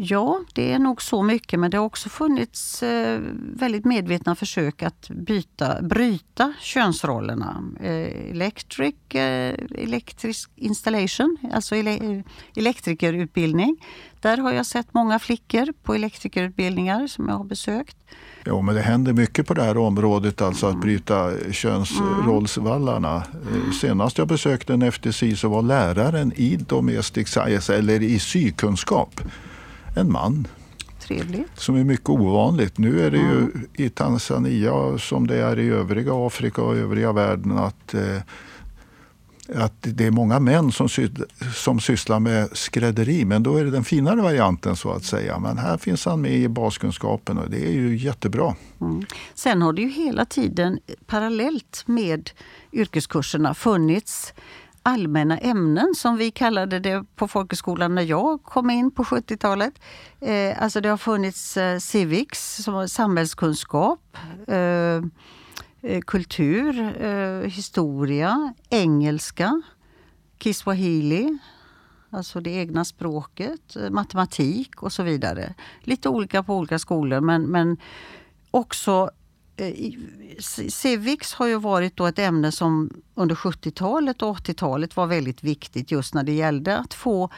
Ja, 0.00 0.40
det 0.54 0.72
är 0.72 0.78
nog 0.78 1.02
så 1.02 1.22
mycket 1.22 1.60
men 1.60 1.70
det 1.70 1.76
har 1.76 1.84
också 1.84 2.08
funnits 2.08 2.82
eh, 2.82 3.20
väldigt 3.38 3.84
medvetna 3.84 4.34
försök 4.34 4.82
att 4.82 5.08
byta, 5.10 5.82
bryta 5.82 6.52
könsrollerna. 6.60 7.62
Eh, 7.80 8.30
electric, 8.30 8.94
eh, 9.14 9.54
electric 9.74 10.48
installation, 10.56 11.36
alltså 11.52 11.76
ele 11.76 12.24
elektrikerutbildning. 12.56 13.76
Där 14.20 14.36
har 14.36 14.52
jag 14.52 14.66
sett 14.66 14.94
många 14.94 15.18
flickor 15.18 15.72
på 15.82 15.94
elektrikerutbildningar 15.94 17.06
som 17.06 17.28
jag 17.28 17.34
har 17.34 17.44
besökt. 17.44 17.96
Ja, 18.44 18.62
men 18.62 18.74
det 18.74 18.80
händer 18.80 19.12
mycket 19.12 19.46
på 19.46 19.54
det 19.54 19.62
här 19.62 19.76
området, 19.76 20.42
alltså 20.42 20.66
att 20.66 20.80
bryta 20.80 21.30
könsrollsvallarna. 21.52 23.22
Mm. 23.32 23.72
Senast 23.72 24.18
jag 24.18 24.28
besökte 24.28 24.74
en 24.74 24.92
FTC 24.92 25.36
så 25.36 25.48
var 25.48 25.62
läraren 25.62 26.32
i 26.36 26.56
Domestic 26.56 27.28
Science, 27.28 27.76
eller 27.76 28.02
i 28.02 28.18
sykunskap, 28.18 29.20
en 29.98 30.12
man. 30.12 30.46
Trevligt. 31.00 31.50
Som 31.54 31.76
är 31.76 31.84
mycket 31.84 32.08
ovanligt. 32.08 32.78
Nu 32.78 33.06
är 33.06 33.10
det 33.10 33.18
ju 33.18 33.38
mm. 33.38 33.66
i 33.74 33.88
Tanzania 33.88 34.98
som 34.98 35.26
det 35.26 35.36
är 35.36 35.58
i 35.58 35.68
övriga 35.68 36.12
Afrika 36.26 36.62
och 36.62 36.76
övriga 36.76 37.12
världen 37.12 37.58
att 37.58 37.94
eh, 37.94 38.22
att 39.54 39.74
det 39.80 40.06
är 40.06 40.10
många 40.10 40.40
män 40.40 40.72
som, 40.72 40.88
sy 40.88 41.08
som 41.54 41.80
sysslar 41.80 42.20
med 42.20 42.48
skrädderi, 42.52 43.24
men 43.24 43.42
då 43.42 43.56
är 43.56 43.64
det 43.64 43.70
den 43.70 43.84
finare 43.84 44.22
varianten 44.22 44.76
så 44.76 44.90
att 44.92 45.04
säga. 45.04 45.38
Men 45.38 45.58
här 45.58 45.76
finns 45.76 46.04
han 46.04 46.20
med 46.20 46.32
i 46.32 46.48
baskunskapen 46.48 47.38
och 47.38 47.50
det 47.50 47.68
är 47.68 47.72
ju 47.72 47.96
jättebra. 47.96 48.54
Mm. 48.80 49.04
Sen 49.34 49.62
har 49.62 49.72
det 49.72 49.82
ju 49.82 49.88
hela 49.88 50.24
tiden 50.24 50.78
parallellt 51.06 51.82
med 51.86 52.30
yrkeskurserna 52.72 53.54
funnits 53.54 54.32
allmänna 54.88 55.38
ämnen 55.38 55.94
som 55.94 56.16
vi 56.16 56.30
kallade 56.30 56.78
det 56.78 57.04
på 57.16 57.28
folkhögskolan 57.28 57.94
när 57.94 58.02
jag 58.02 58.42
kom 58.42 58.70
in 58.70 58.90
på 58.90 59.04
70-talet. 59.04 59.74
Eh, 60.20 60.62
alltså 60.62 60.80
det 60.80 60.88
har 60.88 60.96
funnits 60.96 61.56
eh, 61.56 61.78
civics, 61.78 62.56
som 62.64 62.88
samhällskunskap, 62.88 64.16
eh, 64.46 65.02
eh, 65.82 66.00
kultur, 66.06 67.02
eh, 67.02 67.50
historia, 67.50 68.54
engelska, 68.70 69.62
kiswahili, 70.38 71.38
alltså 72.10 72.40
det 72.40 72.50
egna 72.50 72.84
språket, 72.84 73.76
eh, 73.76 73.90
matematik 73.90 74.82
och 74.82 74.92
så 74.92 75.02
vidare. 75.02 75.54
Lite 75.80 76.08
olika 76.08 76.42
på 76.42 76.56
olika 76.56 76.78
skolor 76.78 77.20
men, 77.20 77.42
men 77.42 77.76
också 78.50 79.10
Eh, 79.58 79.92
Civics 80.68 81.34
har 81.34 81.46
ju 81.46 81.58
varit 81.58 81.96
då 81.96 82.06
ett 82.06 82.18
ämne 82.18 82.52
som 82.52 82.90
under 83.14 83.34
70-talet 83.34 84.22
och 84.22 84.36
80-talet 84.36 84.96
var 84.96 85.06
väldigt 85.06 85.44
viktigt 85.44 85.90
just 85.90 86.14
när 86.14 86.22
det 86.22 86.32
gällde 86.32 86.78
att 86.78 86.94
få 86.94 87.30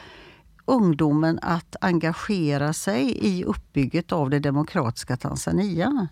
ungdomen 0.65 1.39
att 1.41 1.75
engagera 1.81 2.73
sig 2.73 3.17
i 3.27 3.43
uppbygget 3.43 4.11
av 4.11 4.29
det 4.29 4.39
demokratiska 4.39 5.17
Tanzania. 5.17 6.07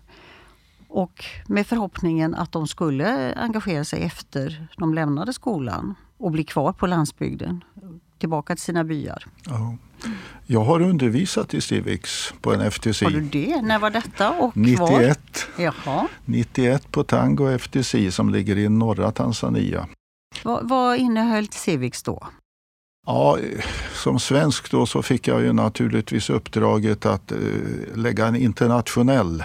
Och 0.88 1.24
med 1.46 1.66
förhoppningen 1.66 2.34
att 2.34 2.52
de 2.52 2.68
skulle 2.68 3.34
engagera 3.34 3.84
sig 3.84 4.02
efter 4.02 4.68
de 4.76 4.94
lämnade 4.94 5.32
skolan 5.32 5.94
och 6.16 6.30
bli 6.30 6.44
kvar 6.44 6.72
på 6.72 6.86
landsbygden, 6.86 7.64
tillbaka 8.18 8.54
till 8.54 8.64
sina 8.64 8.84
byar. 8.84 9.26
Oh. 9.46 9.74
Jag 10.46 10.64
har 10.64 10.82
undervisat 10.82 11.54
i 11.54 11.60
Civics 11.60 12.34
på 12.40 12.54
en 12.54 12.60
FTC. 12.60 13.04
Har 13.04 13.10
du 13.10 13.20
det? 13.20 13.62
När 13.62 13.78
var 13.78 13.90
detta 13.90 14.30
och 14.30 14.56
91. 14.56 15.46
Jaha. 15.56 16.08
91 16.24 16.90
på 16.90 17.04
Tango 17.04 17.58
FTC 17.58 18.12
som 18.12 18.30
ligger 18.30 18.58
i 18.58 18.68
norra 18.68 19.12
Tanzania. 19.12 19.88
Vad, 20.44 20.68
vad 20.68 20.98
innehöll 20.98 21.48
Civics 21.48 22.02
då? 22.02 22.26
Ja, 23.06 23.38
som 23.94 24.20
svensk 24.20 24.70
då 24.70 24.86
så 24.86 25.02
fick 25.02 25.28
jag 25.28 25.42
ju 25.42 25.52
naturligtvis 25.52 26.30
uppdraget 26.30 27.06
att 27.06 27.32
eh, 27.32 27.38
lägga 27.94 28.26
en 28.26 28.36
internationell 28.36 29.44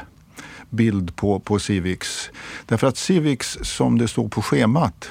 bild 0.69 1.15
på, 1.15 1.39
på 1.39 1.59
Civics. 1.59 2.29
Därför 2.65 2.87
att 2.87 2.97
Civics, 2.97 3.57
som 3.61 3.97
det 3.97 4.07
står 4.07 4.29
på 4.29 4.41
schemat, 4.41 5.09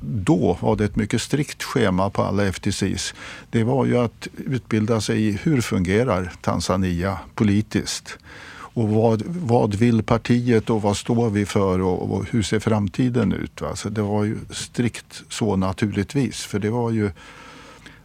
då 0.00 0.58
var 0.60 0.76
det 0.76 0.84
ett 0.84 0.96
mycket 0.96 1.22
strikt 1.22 1.62
schema 1.62 2.10
på 2.10 2.22
alla 2.22 2.52
FTCs. 2.52 3.14
Det 3.50 3.64
var 3.64 3.84
ju 3.84 3.98
att 3.98 4.28
utbilda 4.36 5.00
sig 5.00 5.26
i 5.26 5.38
hur 5.42 5.60
fungerar 5.60 6.32
Tanzania 6.40 7.18
politiskt? 7.34 8.18
Och 8.76 8.88
vad, 8.88 9.22
vad 9.26 9.74
vill 9.74 10.02
partiet 10.02 10.70
och 10.70 10.82
vad 10.82 10.96
står 10.96 11.30
vi 11.30 11.46
för 11.46 11.80
och, 11.80 12.12
och 12.12 12.24
hur 12.30 12.42
ser 12.42 12.60
framtiden 12.60 13.32
ut? 13.32 13.60
Va? 13.60 13.76
Så 13.76 13.88
det 13.88 14.02
var 14.02 14.24
ju 14.24 14.38
strikt 14.50 15.22
så 15.28 15.56
naturligtvis, 15.56 16.44
för 16.44 16.58
det 16.58 16.70
var 16.70 16.90
ju 16.90 17.10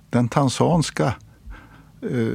den 0.09 0.29
tanzanska 0.29 1.13
eh, 2.01 2.33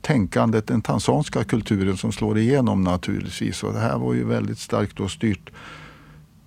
tänkandet, 0.00 0.66
den 0.66 0.82
tanzanska 0.82 1.44
kulturen 1.44 1.96
som 1.96 2.12
slår 2.12 2.38
igenom 2.38 2.84
naturligtvis. 2.84 3.62
Och 3.62 3.72
det 3.72 3.80
här 3.80 3.98
var 3.98 4.14
ju 4.14 4.24
väldigt 4.24 4.58
starkt 4.58 4.96
då 4.96 5.08
styrt 5.08 5.50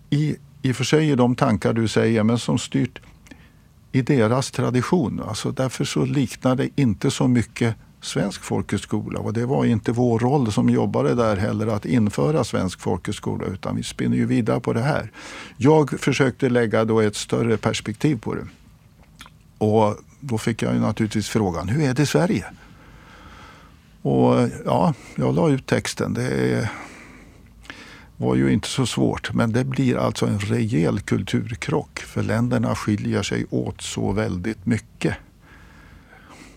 i, 0.10 0.36
i 0.65 0.71
och 0.71 0.76
för 0.76 0.84
sig 0.84 1.10
i 1.10 1.15
de 1.15 1.36
tankar 1.36 1.73
du 1.73 1.88
säger, 1.88 2.23
men 2.23 2.39
som 2.39 2.60
styrt 2.60 2.99
i 3.91 4.02
deras 4.02 4.52
tradition. 4.52 5.21
Alltså 5.28 5.52
därför 5.52 5.86
så 5.86 6.06
liknar 6.06 6.56
det 6.56 6.69
inte 6.76 7.12
så 7.12 7.28
mycket 7.28 7.76
svensk 8.02 8.43
folkhögskola. 8.43 9.19
Och 9.19 9.34
det 9.34 9.45
var 9.45 9.65
inte 9.65 9.91
vår 9.91 10.19
roll 10.19 10.52
som 10.52 10.69
jobbade 10.69 11.15
där 11.15 11.36
heller 11.38 11.67
att 11.67 11.86
införa 11.86 12.43
svensk 12.43 12.80
folkhögskola 12.80 13.45
utan 13.45 13.76
vi 13.76 13.84
spinner 13.84 14.17
ju 14.17 14.26
vidare 14.26 14.60
på 14.60 14.73
det 14.73 14.82
här. 14.82 15.12
Jag 15.58 15.99
försökte 15.99 16.49
lägga 16.49 16.86
då 16.86 16.99
ett 16.99 17.15
större 17.15 17.58
perspektiv 17.58 18.19
på 18.19 18.36
det. 18.36 18.47
Och 19.58 19.97
då 20.19 20.38
fick 20.38 20.62
jag 20.62 20.73
ju 20.73 20.80
naturligtvis 20.80 21.30
frågan, 21.30 21.69
hur 21.69 21.84
är 21.84 21.93
det 21.93 22.04
i 22.04 22.06
Sverige? 22.06 22.45
Och 24.02 24.49
ja, 24.65 24.93
jag 25.15 25.36
la 25.36 25.49
ut 25.49 25.65
texten. 25.65 26.13
Det 26.13 26.69
var 28.23 28.36
ju 28.36 28.53
inte 28.53 28.67
så 28.67 28.86
svårt. 28.86 29.33
Men 29.33 29.51
det 29.51 29.63
blir 29.63 29.97
alltså 29.97 30.25
en 30.25 30.39
rejäl 30.39 30.99
kulturkrock 30.99 31.99
för 31.99 32.23
länderna 32.23 32.75
skiljer 32.75 33.23
sig 33.23 33.45
åt 33.49 33.81
så 33.81 34.12
väldigt 34.12 34.65
mycket. 34.65 35.15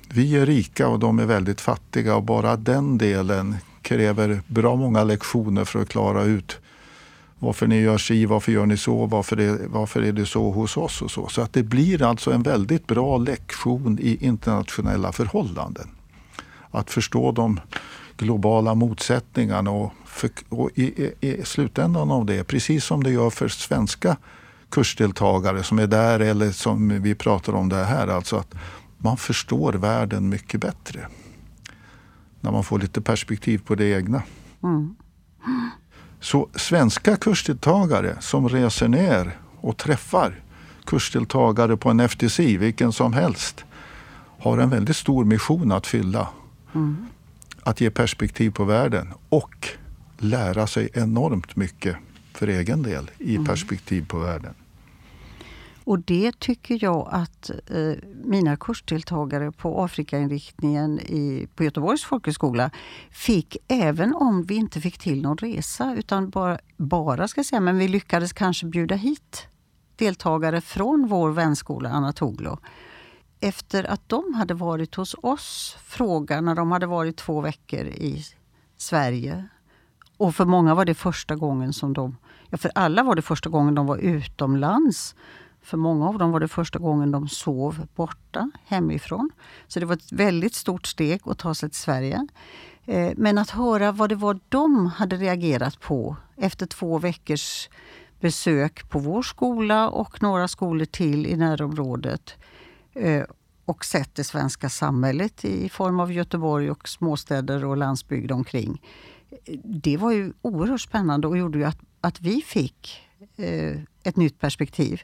Vi 0.09 0.37
är 0.37 0.47
rika 0.47 0.89
och 0.89 0.99
de 0.99 1.19
är 1.19 1.27
väldigt 1.27 1.61
fattiga 1.61 2.17
och 2.17 2.23
bara 2.23 2.57
den 2.57 2.99
delen 2.99 3.57
kräver 3.83 4.41
bra 4.47 4.77
många 4.77 5.05
lektioner 5.05 5.65
för 5.65 5.83
att 5.83 5.89
klara 5.89 6.25
ut 6.25 6.59
varför 7.39 7.67
ni 7.67 7.81
gör 7.81 7.99
si, 7.99 8.27
varför 8.27 8.53
gör 8.53 8.67
ni 8.67 8.77
så, 8.77 9.07
varför 9.07 9.41
är, 9.41 9.59
varför 9.67 10.03
är 10.03 10.13
det 10.13 10.27
så 10.27 10.51
hos 10.51 10.77
oss 10.77 11.03
och 11.03 11.11
så. 11.11 11.29
Så 11.29 11.43
att 11.43 11.53
det 11.53 11.63
blir 11.63 12.03
alltså 12.03 12.33
en 12.33 12.43
väldigt 12.43 12.87
bra 12.87 13.19
lektion 13.19 13.99
i 14.01 14.27
internationella 14.27 15.13
förhållanden 15.13 15.89
att 16.71 16.91
förstå 16.91 17.33
de 17.33 17.61
globala 18.17 18.75
motsättningarna 18.75 19.71
och, 19.71 19.93
för, 20.17 20.31
och 20.49 20.71
i, 20.75 20.85
i, 20.85 21.15
i, 21.21 21.45
slutändan 21.45 22.11
av 22.11 22.27
det, 22.27 22.45
precis 22.45 22.85
som 22.85 23.05
det 23.05 23.11
gör 23.11 23.31
för 23.31 23.49
svenska 23.49 24.17
kursdeltagare 24.71 25.63
som 25.63 25.79
är 25.79 25.87
där 25.87 26.21
eller 26.21 26.51
som 26.51 27.03
vi 27.03 27.15
pratar 27.15 27.53
om 27.53 27.69
det 27.69 27.85
här, 27.85 28.09
alltså 28.09 28.37
att 28.37 28.55
man 28.99 29.17
förstår 29.17 29.73
världen 29.73 30.29
mycket 30.29 30.61
bättre. 30.61 31.09
När 32.41 32.53
man 32.53 32.65
får 32.65 32.79
lite 32.79 33.01
perspektiv 33.01 33.59
på 33.67 33.75
det 33.75 33.85
egna. 33.85 34.23
Mm. 34.63 34.97
Så 36.21 36.49
svenska 36.55 37.17
kursdeltagare 37.17 38.17
som 38.21 38.49
reser 38.49 38.89
ner 38.89 39.39
och 39.61 39.77
träffar 39.77 40.41
kursdeltagare 40.87 41.77
på 41.77 41.91
en 41.91 42.01
FTC, 42.01 42.59
vilken 42.59 42.93
som 42.93 43.13
helst, 43.13 43.65
har 44.39 44.59
en 44.59 44.71
väldigt 44.71 44.97
stor 44.97 45.25
mission 45.25 45.73
att 45.73 45.87
fylla 45.87 46.29
Mm. 46.77 47.07
Att 47.63 47.81
ge 47.81 47.91
perspektiv 47.91 48.51
på 48.51 48.65
världen 48.65 49.13
och 49.29 49.69
lära 50.19 50.67
sig 50.67 50.89
enormt 50.95 51.57
mycket 51.57 51.97
för 52.33 52.49
egen 52.49 52.83
del 52.83 53.11
i 53.19 53.35
mm. 53.35 53.47
perspektiv 53.47 54.09
på 54.09 54.19
världen. 54.19 54.55
Och 55.85 55.99
det 55.99 56.39
tycker 56.39 56.85
jag 56.85 57.09
att 57.13 57.51
eh, 57.51 57.93
mina 58.25 58.57
kursdeltagare 58.57 59.53
på 59.53 59.85
Afrikainriktningen 59.85 61.01
i, 61.01 61.49
på 61.55 61.65
Göteborgs 61.65 62.05
folkhögskola 62.05 62.71
fick, 63.11 63.57
även 63.69 64.15
om 64.15 64.43
vi 64.43 64.55
inte 64.55 64.81
fick 64.81 64.99
till 64.99 65.23
någon 65.23 65.37
resa, 65.37 65.95
utan 65.99 66.31
bara, 66.31 66.59
bara 66.77 67.29
ska 67.29 67.45
säga, 67.45 67.61
men 67.61 67.79
vi 67.79 67.89
lyckades 67.89 68.33
kanske 68.33 68.67
bjuda 68.67 68.95
hit 68.95 69.49
deltagare 69.97 70.61
från 70.61 71.07
vår 71.09 71.31
vänskola 71.31 71.89
Anatoglo 71.89 72.59
efter 73.41 73.85
att 73.85 74.09
de 74.09 74.35
hade 74.35 74.55
varit 74.55 74.95
hos 74.95 75.17
oss 75.23 75.77
fråga 75.81 76.41
när 76.41 76.55
de 76.55 76.71
hade 76.73 76.87
varit 76.87 77.17
två 77.17 77.41
veckor 77.41 77.87
i 77.87 78.25
Sverige. 78.77 79.49
Och 80.17 80.35
för 80.35 80.45
många 80.45 80.75
var 80.75 80.85
det 80.85 80.95
första 80.95 81.37
gången 81.37 81.73
som 81.73 81.93
de... 81.93 82.17
Ja, 82.51 82.59
för 82.59 82.71
alla 82.75 83.03
var 83.03 83.15
det 83.15 83.23
första 83.23 83.51
gången 83.51 83.75
de 83.75 83.87
var 83.87 83.97
utomlands. 83.97 85.15
För 85.63 85.77
många 85.77 86.09
av 86.09 86.19
dem 86.19 86.31
var 86.31 86.41
det 86.41 86.49
första 86.49 86.79
gången 86.79 87.11
de 87.11 87.29
sov 87.29 87.87
borta 87.95 88.51
hemifrån. 88.65 89.31
Så 89.67 89.81
det 89.81 89.87
var 89.87 89.95
ett 89.95 90.13
väldigt 90.13 90.55
stort 90.55 90.87
steg 90.87 91.21
att 91.25 91.39
ta 91.39 91.55
sig 91.55 91.69
till 91.69 91.79
Sverige. 91.79 92.27
Eh, 92.85 93.13
men 93.17 93.39
att 93.39 93.51
höra 93.51 93.93
vad 93.93 94.09
det 94.09 94.15
var 94.15 94.39
de 94.49 94.87
hade 94.87 95.17
reagerat 95.17 95.81
på 95.81 96.17
efter 96.37 96.67
två 96.67 96.99
veckors 96.99 97.69
besök 98.21 98.89
på 98.91 98.99
vår 98.99 99.23
skola 99.23 99.89
och 99.89 100.23
några 100.23 100.49
skolor 100.49 100.85
till 100.85 101.27
i 101.27 101.37
närområdet. 101.37 102.35
Eh, 102.95 103.25
och 103.65 103.85
sett 103.85 104.15
det 104.15 104.25
svenska 104.25 104.69
samhället 104.69 105.45
i 105.45 105.69
form 105.69 106.01
av 106.01 106.13
Göteborg 106.13 106.71
och 106.71 106.89
småstäder 106.89 107.65
och 107.65 107.77
landsbygd 107.77 108.33
omkring. 108.33 108.83
Det 109.65 109.97
var 109.97 110.13
ju 110.13 110.33
oerhört 110.43 110.81
spännande 110.81 111.27
och 111.27 111.39
gjorde 111.39 111.59
ju 111.59 111.65
att, 111.65 111.79
att 112.01 112.21
vi 112.21 112.43
fick 112.47 113.03
eh, 113.37 113.81
ett 114.03 114.17
nytt 114.17 114.41
perspektiv 114.41 115.03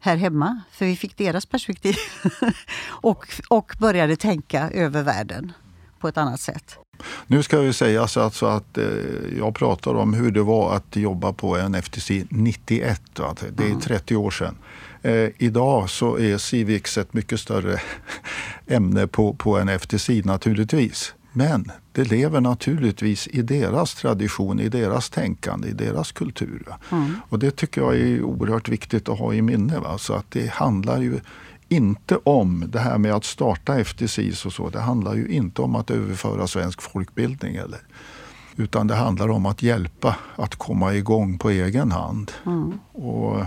här 0.00 0.16
hemma. 0.16 0.60
För 0.70 0.86
vi 0.86 0.96
fick 0.96 1.16
deras 1.16 1.46
perspektiv 1.46 1.94
och, 2.86 3.26
och 3.48 3.72
började 3.78 4.16
tänka 4.16 4.70
över 4.70 5.02
världen 5.02 5.52
på 6.00 6.08
ett 6.08 6.16
annat 6.16 6.40
sätt. 6.40 6.78
Nu 7.26 7.42
ska 7.42 7.58
vi 7.58 7.72
säga 7.72 8.02
alltså 8.02 8.46
att 8.46 8.78
eh, 8.78 8.84
jag 9.38 9.54
pratar 9.54 9.94
om 9.94 10.14
hur 10.14 10.30
det 10.30 10.42
var 10.42 10.76
att 10.76 10.96
jobba 10.96 11.32
på 11.32 11.56
en 11.56 11.74
FTC 11.74 12.24
91. 12.30 13.20
Att 13.20 13.44
det 13.56 13.64
är 13.64 13.74
30 13.74 14.16
år 14.16 14.30
sedan. 14.30 14.56
Eh, 15.02 15.28
idag 15.38 15.90
så 15.90 16.18
är 16.18 16.38
Civix 16.38 16.98
ett 16.98 17.14
mycket 17.14 17.40
större 17.40 17.80
ämne 18.66 19.06
på, 19.06 19.34
på 19.34 19.58
en 19.58 19.68
FTC 19.68 20.22
naturligtvis. 20.24 21.14
Men 21.36 21.70
det 21.92 22.04
lever 22.04 22.40
naturligtvis 22.40 23.28
i 23.28 23.42
deras 23.42 23.94
tradition, 23.94 24.60
i 24.60 24.68
deras 24.68 25.10
tänkande, 25.10 25.68
i 25.68 25.72
deras 25.72 26.12
kultur. 26.12 26.66
Mm. 26.92 27.14
Och 27.28 27.38
det 27.38 27.50
tycker 27.56 27.80
jag 27.80 27.96
är 27.96 28.22
oerhört 28.22 28.68
viktigt 28.68 29.08
att 29.08 29.18
ha 29.18 29.34
i 29.34 29.42
minne. 29.42 29.78
Va? 29.78 29.98
Så 29.98 30.14
att 30.14 30.30
det 30.30 30.50
handlar 30.50 31.00
ju 31.00 31.20
inte 31.68 32.16
om 32.16 32.64
det 32.68 32.78
här 32.78 32.98
med 32.98 33.14
att 33.14 33.24
starta 33.24 33.84
FTCs 33.84 34.46
och 34.46 34.52
så. 34.52 34.70
Det 34.70 34.80
handlar 34.80 35.14
ju 35.14 35.28
inte 35.28 35.62
om 35.62 35.74
att 35.74 35.90
överföra 35.90 36.46
svensk 36.46 36.82
folkbildning. 36.82 37.56
Eller, 37.56 37.80
utan 38.56 38.86
det 38.86 38.94
handlar 38.94 39.28
om 39.28 39.46
att 39.46 39.62
hjälpa 39.62 40.16
att 40.36 40.54
komma 40.54 40.94
igång 40.94 41.38
på 41.38 41.50
egen 41.50 41.92
hand. 41.92 42.32
Mm. 42.46 42.78
Och 42.92 43.44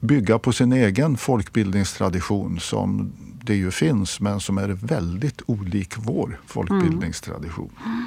bygga 0.00 0.38
på 0.38 0.52
sin 0.52 0.72
egen 0.72 1.16
folkbildningstradition 1.16 2.60
som 2.60 3.12
det 3.46 3.54
ju 3.54 3.70
finns 3.70 4.20
men 4.20 4.40
som 4.40 4.58
är 4.58 4.68
väldigt 4.68 5.42
olik 5.46 5.94
vår 5.96 6.40
folkbildningstradition. 6.46 7.70
Mm. 7.84 8.04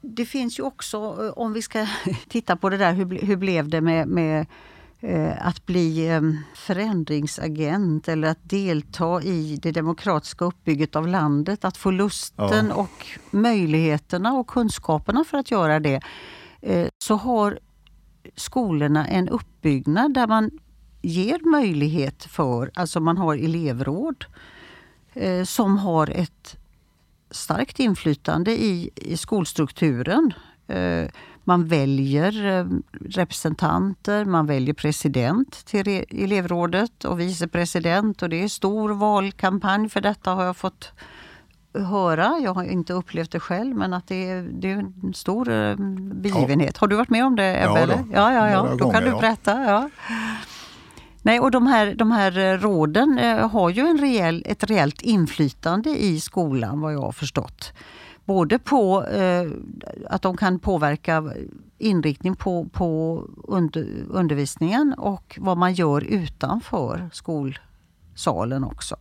Det 0.00 0.26
finns 0.26 0.58
ju 0.58 0.62
också, 0.62 0.96
eh, 0.96 1.38
om 1.38 1.52
vi 1.52 1.62
ska 1.62 1.86
titta 2.28 2.56
på 2.56 2.68
det 2.68 2.76
där, 2.76 2.92
hur, 2.92 3.26
hur 3.26 3.36
blev 3.36 3.68
det 3.68 3.80
med, 3.80 4.08
med 4.08 4.46
eh, 5.00 5.46
att 5.46 5.66
bli 5.66 6.08
eh, 6.08 6.20
förändringsagent 6.54 8.08
eller 8.08 8.28
att 8.28 8.48
delta 8.50 9.22
i 9.22 9.58
det 9.62 9.72
demokratiska 9.72 10.44
uppbygget 10.44 10.96
av 10.96 11.08
landet. 11.08 11.64
Att 11.64 11.76
få 11.76 11.90
lusten 11.90 12.66
ja. 12.68 12.74
och 12.74 13.06
möjligheterna 13.30 14.32
och 14.32 14.46
kunskaperna 14.46 15.24
för 15.24 15.38
att 15.38 15.50
göra 15.50 15.80
det. 15.80 16.00
Eh, 16.60 16.88
så 17.04 17.14
har 17.14 17.58
skolorna 18.36 19.06
en 19.06 19.28
uppbyggnad 19.28 20.14
där 20.14 20.26
man 20.26 20.50
ger 21.02 21.50
möjlighet 21.50 22.24
för, 22.24 22.70
alltså 22.74 23.00
man 23.00 23.18
har 23.18 23.34
elevråd 23.34 24.24
eh, 25.14 25.44
som 25.44 25.78
har 25.78 26.10
ett 26.10 26.56
starkt 27.30 27.80
inflytande 27.80 28.50
i, 28.50 28.90
i 28.94 29.16
skolstrukturen. 29.16 30.34
Eh, 30.66 31.04
man 31.44 31.68
väljer 31.68 32.46
eh, 32.46 32.66
representanter, 33.00 34.24
man 34.24 34.46
väljer 34.46 34.74
president 34.74 35.66
till 35.66 36.04
elevrådet 36.10 37.04
och 37.04 37.20
vicepresident 37.20 38.22
och 38.22 38.28
det 38.28 38.42
är 38.42 38.48
stor 38.48 38.90
valkampanj 38.90 39.88
för 39.88 40.00
detta 40.00 40.30
har 40.30 40.44
jag 40.44 40.56
fått 40.56 40.92
höra. 41.74 42.38
Jag 42.42 42.54
har 42.54 42.64
inte 42.64 42.92
upplevt 42.92 43.30
det 43.30 43.40
själv 43.40 43.76
men 43.76 43.92
att 43.92 44.06
det 44.06 44.30
är, 44.30 44.42
det 44.42 44.70
är 44.70 44.78
en 44.78 45.14
stor 45.14 45.48
eh, 45.48 45.76
begivenhet. 46.14 46.74
Ja. 46.74 46.80
Har 46.80 46.88
du 46.88 46.96
varit 46.96 47.10
med 47.10 47.24
om 47.24 47.36
det 47.36 47.64
Ebbe? 47.64 47.80
Ja, 47.80 47.86
då. 47.86 47.92
ja, 48.12 48.32
ja, 48.32 48.50
ja. 48.50 48.74
då 48.78 48.90
kan 48.90 49.04
du 49.04 49.10
berätta. 49.10 49.64
Ja. 49.64 49.90
Nej, 51.22 51.40
och 51.40 51.50
de 51.50 51.66
här, 51.66 51.94
de 51.94 52.10
här 52.10 52.38
eh, 52.38 52.58
råden 52.58 53.18
eh, 53.18 53.50
har 53.50 53.70
ju 53.70 53.86
en 53.86 53.98
rejäl, 53.98 54.42
ett 54.46 54.64
reellt 54.64 55.02
inflytande 55.02 55.90
i 55.90 56.20
skolan 56.20 56.80
vad 56.80 56.94
jag 56.94 57.00
har 57.00 57.12
förstått. 57.12 57.72
Både 58.24 58.58
på 58.58 59.04
eh, 59.04 59.50
att 60.10 60.22
de 60.22 60.36
kan 60.36 60.58
påverka 60.58 61.32
inriktning 61.78 62.36
på, 62.36 62.64
på 62.72 63.22
under, 63.44 63.86
undervisningen 64.08 64.94
och 64.98 65.38
vad 65.40 65.58
man 65.58 65.74
gör 65.74 66.00
utanför 66.00 67.10
skolsalen 67.12 68.64
också. 68.64 68.96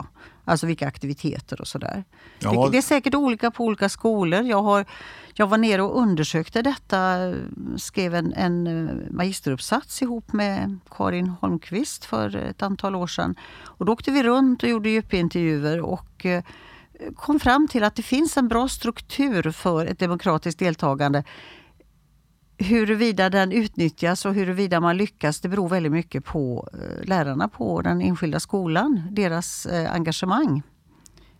Alltså 0.46 0.68
vilka 0.68 0.88
aktiviteter 0.88 1.62
och 1.62 1.68
sådär. 1.68 2.04
Ja. 2.40 2.52
Det, 2.52 2.72
det, 2.72 2.78
är 2.78 2.82
säkert 2.82 3.16
olika 3.16 3.52
på 3.52 3.64
olika 3.64 3.90
skolor. 3.90 4.42
Jag, 4.42 4.62
har, 4.62 4.86
jag 5.34 5.48
var 5.48 5.58
nere 5.58 5.82
och 5.82 6.02
undersökte 6.02 6.62
detta, 6.62 7.34
skrev 7.78 8.16
en, 8.16 8.34
en 8.34 8.68
eh, 8.68 8.96
magisteruppsats 9.10 10.02
ihop 10.02 10.34
med 10.34 10.80
Karin 10.90 11.28
Holmqvist 11.28 12.06
för 12.06 12.36
ett 12.36 12.62
antal 12.62 12.96
år 12.96 13.08
sedan. 13.08 13.36
Och 13.64 13.86
då 13.86 13.92
åkte 13.92 14.12
vi 14.12 14.24
runt 14.24 14.64
och 14.64 14.70
gjorde 14.70 14.90
djupintervjuer 14.90 15.82
och 15.82 16.26
eh, 16.26 16.44
kom 17.16 17.40
fram 17.40 17.68
till 17.68 17.84
att 17.84 17.96
det 17.96 18.04
finns 18.04 18.38
en 18.38 18.48
bra 18.48 18.68
struktur 18.68 19.52
för 19.52 19.86
ett 19.86 20.00
demokratiskt 20.00 20.60
deltagande. 20.60 21.24
Huruvida 22.58 23.30
den 23.30 23.52
utnyttjas 23.52 24.26
och 24.26 24.34
huruvida 24.34 24.80
man 24.80 24.98
lyckas 24.98 25.42
det 25.42 25.50
beror 25.50 25.70
väldigt 25.70 25.92
mycket 25.92 26.26
på 26.26 26.70
eh, 26.74 27.08
lärarna 27.08 27.48
på 27.48 27.82
den 27.82 28.02
enskilda 28.02 28.40
skolan, 28.40 29.08
deras 29.12 29.68
engagemang 29.90 30.62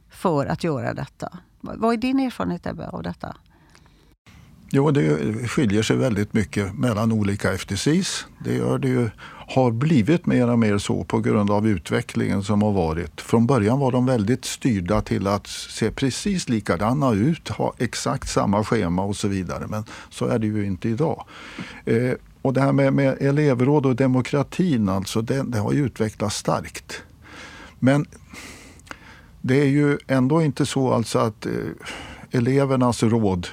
för 0.10 0.46
att 0.46 0.64
göra 0.64 0.94
detta. 0.94 1.38
Vad 1.62 1.94
är 1.94 1.98
din 1.98 2.20
erfarenhet 2.20 2.68
Ebbe, 2.68 2.90
av 2.90 3.04
detta? 3.04 3.36
Jo, 4.74 4.92
det 4.92 5.48
skiljer 5.48 5.84
sig 5.84 5.98
väldigt 5.98 6.34
mycket 6.34 6.74
mellan 6.74 7.12
olika 7.12 7.58
FTCs. 7.58 8.26
Det 8.46 8.56
gör 8.56 8.78
det 8.78 8.88
ju, 8.88 9.10
har 9.48 9.72
blivit 9.72 10.26
mer 10.26 10.50
och 10.50 10.60
mer 10.60 10.78
så 10.78 11.04
på 11.04 11.20
grund 11.20 11.52
av 11.52 11.68
utvecklingen 11.68 12.44
som 12.44 12.62
har 12.62 12.72
varit. 12.72 13.22
Från 13.22 13.48
början 13.48 13.80
var 13.80 13.92
de 13.92 14.06
väldigt 14.06 14.46
styrda 14.46 15.02
till 15.02 15.28
att 15.28 15.48
se 15.48 15.92
precis 15.92 16.50
likadana 16.50 17.12
ut, 17.12 17.50
ha 17.50 17.74
exakt 17.78 18.30
samma 18.30 18.64
schema 18.64 19.04
och 19.04 19.16
så 19.16 19.28
vidare. 19.28 19.68
Men 19.68 19.84
så 20.10 20.26
är 20.26 20.40
det 20.40 20.48
ju 20.48 20.66
inte 20.66 20.90
idag. 20.90 21.26
Eh, 21.86 22.14
och 22.42 22.54
det 22.54 22.62
här 22.62 22.72
med, 22.72 22.94
med 22.94 23.18
elevråd 23.22 23.86
och 23.86 23.96
demokratin, 23.96 24.90
alltså, 24.90 25.22
det, 25.22 25.44
det 25.44 25.60
har 25.60 25.74
ju 25.74 25.86
utvecklats 25.86 26.36
starkt. 26.36 27.04
Men 27.80 28.06
det 29.42 29.62
är 29.62 29.68
ju 29.68 29.98
ändå 30.08 30.42
inte 30.42 30.66
så 30.66 30.94
alltså 30.94 31.20
att 31.20 31.46
eh, 31.46 31.52
elevernas 32.32 33.04
råd 33.04 33.48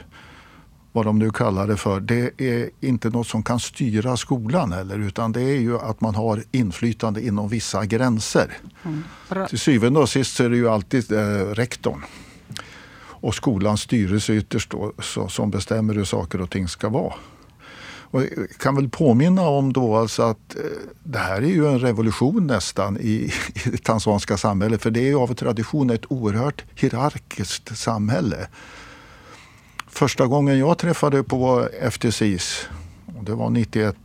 vad 0.98 1.06
de 1.06 1.18
nu 1.18 1.30
kallar 1.30 1.66
det 1.66 1.76
för, 1.76 2.00
det 2.00 2.40
är 2.40 2.70
inte 2.80 3.10
något 3.10 3.26
som 3.26 3.42
kan 3.42 3.60
styra 3.60 4.16
skolan 4.16 4.72
heller 4.72 4.98
utan 4.98 5.32
det 5.32 5.40
är 5.40 5.60
ju 5.60 5.78
att 5.78 6.00
man 6.00 6.14
har 6.14 6.44
inflytande 6.50 7.26
inom 7.26 7.48
vissa 7.48 7.86
gränser. 7.86 8.58
Mm. 8.84 9.04
Till 9.48 9.58
syvende 9.58 10.00
och 10.00 10.08
sist 10.08 10.36
så 10.36 10.44
är 10.44 10.50
det 10.50 10.56
ju 10.56 10.68
alltid 10.68 11.12
eh, 11.12 11.18
rektorn 11.54 12.04
och 13.20 13.34
skolans 13.34 13.80
styrelse 13.80 14.32
ytterst 14.32 14.70
då, 14.70 14.92
så, 14.98 15.28
som 15.28 15.50
bestämmer 15.50 15.94
hur 15.94 16.04
saker 16.04 16.40
och 16.40 16.50
ting 16.50 16.68
ska 16.68 16.88
vara. 16.88 17.14
Och 18.10 18.22
jag 18.22 18.50
kan 18.58 18.74
väl 18.74 18.88
påminna 18.88 19.42
om 19.42 19.72
då 19.72 19.96
alltså 19.96 20.22
att 20.22 20.56
eh, 20.56 20.62
det 21.02 21.18
här 21.18 21.42
är 21.42 21.52
ju 21.52 21.66
en 21.66 21.78
revolution 21.78 22.46
nästan 22.46 22.96
i, 22.96 23.32
i 23.64 23.70
det 23.70 23.84
tanzanska 23.84 24.36
samhället 24.36 24.82
för 24.82 24.90
det 24.90 25.00
är 25.00 25.08
ju 25.08 25.18
av 25.18 25.34
tradition 25.34 25.90
ett 25.90 26.04
oerhört 26.08 26.64
hierarkiskt 26.74 27.78
samhälle 27.78 28.48
Första 29.98 30.26
gången 30.26 30.58
jag 30.58 30.78
träffade 30.78 31.22
på 31.22 31.68
FTCs, 31.90 32.66
det 33.20 33.34
var 33.34 33.50
91 33.50 33.96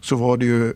så 0.00 0.16
var 0.16 0.36
det 0.36 0.44
ju 0.44 0.74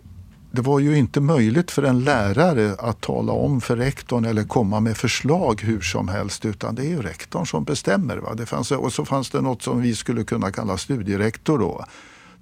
det 0.50 0.62
var 0.62 0.78
ju 0.78 0.98
inte 0.98 1.20
möjligt 1.20 1.70
för 1.70 1.82
en 1.82 2.04
lärare 2.04 2.74
att 2.78 3.00
tala 3.00 3.32
om 3.32 3.60
för 3.60 3.76
rektorn 3.76 4.24
eller 4.24 4.44
komma 4.44 4.80
med 4.80 4.96
förslag 4.96 5.60
hur 5.62 5.80
som 5.80 6.08
helst 6.08 6.44
utan 6.44 6.74
det 6.74 6.82
är 6.82 6.88
ju 6.88 7.02
rektorn 7.02 7.46
som 7.46 7.64
bestämmer. 7.64 8.16
Va? 8.16 8.34
Det 8.34 8.46
fanns, 8.46 8.70
och 8.72 8.92
så 8.92 9.04
fanns 9.04 9.30
det 9.30 9.40
något 9.40 9.62
som 9.62 9.82
vi 9.82 9.94
skulle 9.94 10.24
kunna 10.24 10.52
kalla 10.52 10.78
studierektor 10.78 11.58
då. 11.58 11.84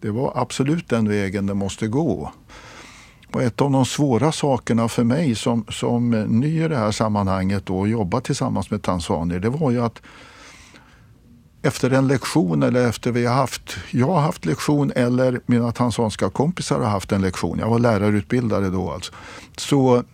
Det 0.01 0.11
var 0.11 0.33
absolut 0.35 0.89
den 0.89 1.09
vägen 1.09 1.47
det 1.47 1.55
måste 1.55 1.87
gå. 1.87 2.33
Och 3.33 3.43
ett 3.43 3.61
av 3.61 3.71
de 3.71 3.87
svåra 3.87 4.33
sakerna 4.33 4.89
för 4.89 5.05
mig 5.05 5.35
som, 5.35 5.65
som 5.69 6.11
ny 6.11 6.65
i 6.65 6.69
det 6.69 6.77
här 6.77 6.91
sammanhanget 6.91 7.71
och 7.71 7.89
jobba 7.89 8.21
tillsammans 8.21 8.71
med 8.71 8.83
tanzanier 8.83 9.41
det 9.41 9.51
var 9.51 9.71
ju 9.71 9.85
att 9.85 10.03
efter 11.65 11.91
en 11.91 12.09
lektion 12.09 12.63
eller 12.63 12.89
efter 12.89 13.13
vi 13.13 13.27
har 13.27 13.35
haft, 13.35 13.77
jag 13.91 14.07
har 14.07 14.21
haft 14.21 14.45
lektion 14.45 14.93
eller 14.97 15.41
mina 15.47 15.73
tanzanska 15.73 16.31
kompisar 16.31 16.81
har 16.81 16.91
haft 16.91 17.13
en 17.13 17.23
lektion, 17.23 17.59
jag 17.59 17.71
var 17.71 17.79
lärarutbildare 17.79 18.71
då 18.71 18.91
alltså, 18.91 19.13
så 19.57 20.05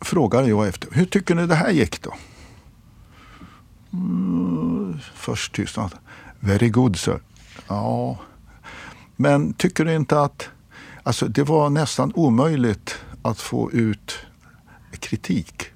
frågade 0.00 0.48
jag 0.48 0.68
efter, 0.68 0.88
hur 0.92 1.04
tycker 1.04 1.34
ni 1.34 1.46
det 1.46 1.54
här 1.54 1.70
gick 1.70 2.02
då? 2.02 2.14
Mm, 3.92 4.98
först 5.14 5.54
tystnad. 5.54 5.94
Very 6.40 6.68
good 6.68 6.96
sir. 6.96 7.20
Ja, 7.68 8.18
men 9.16 9.52
tycker 9.52 9.84
du 9.84 9.94
inte 9.94 10.20
att 10.20 10.48
alltså, 11.02 11.26
det 11.28 11.42
var 11.42 11.70
nästan 11.70 12.12
omöjligt 12.14 12.98
att 13.22 13.40
få 13.40 13.72
ut 13.72 14.18
kritik 15.00 15.72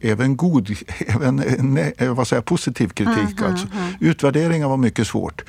även 0.00 0.36
god, 0.36 0.70
även 1.06 1.36
ne, 1.58 1.92
vad 2.08 2.28
säger, 2.28 2.42
positiv 2.42 2.88
kritik. 2.88 3.40
Mm, 3.40 3.50
alltså. 3.52 3.66
mm, 3.72 3.92
Utvärderingar 4.00 4.68
var 4.68 4.76
mycket 4.76 5.06
svårt. 5.06 5.44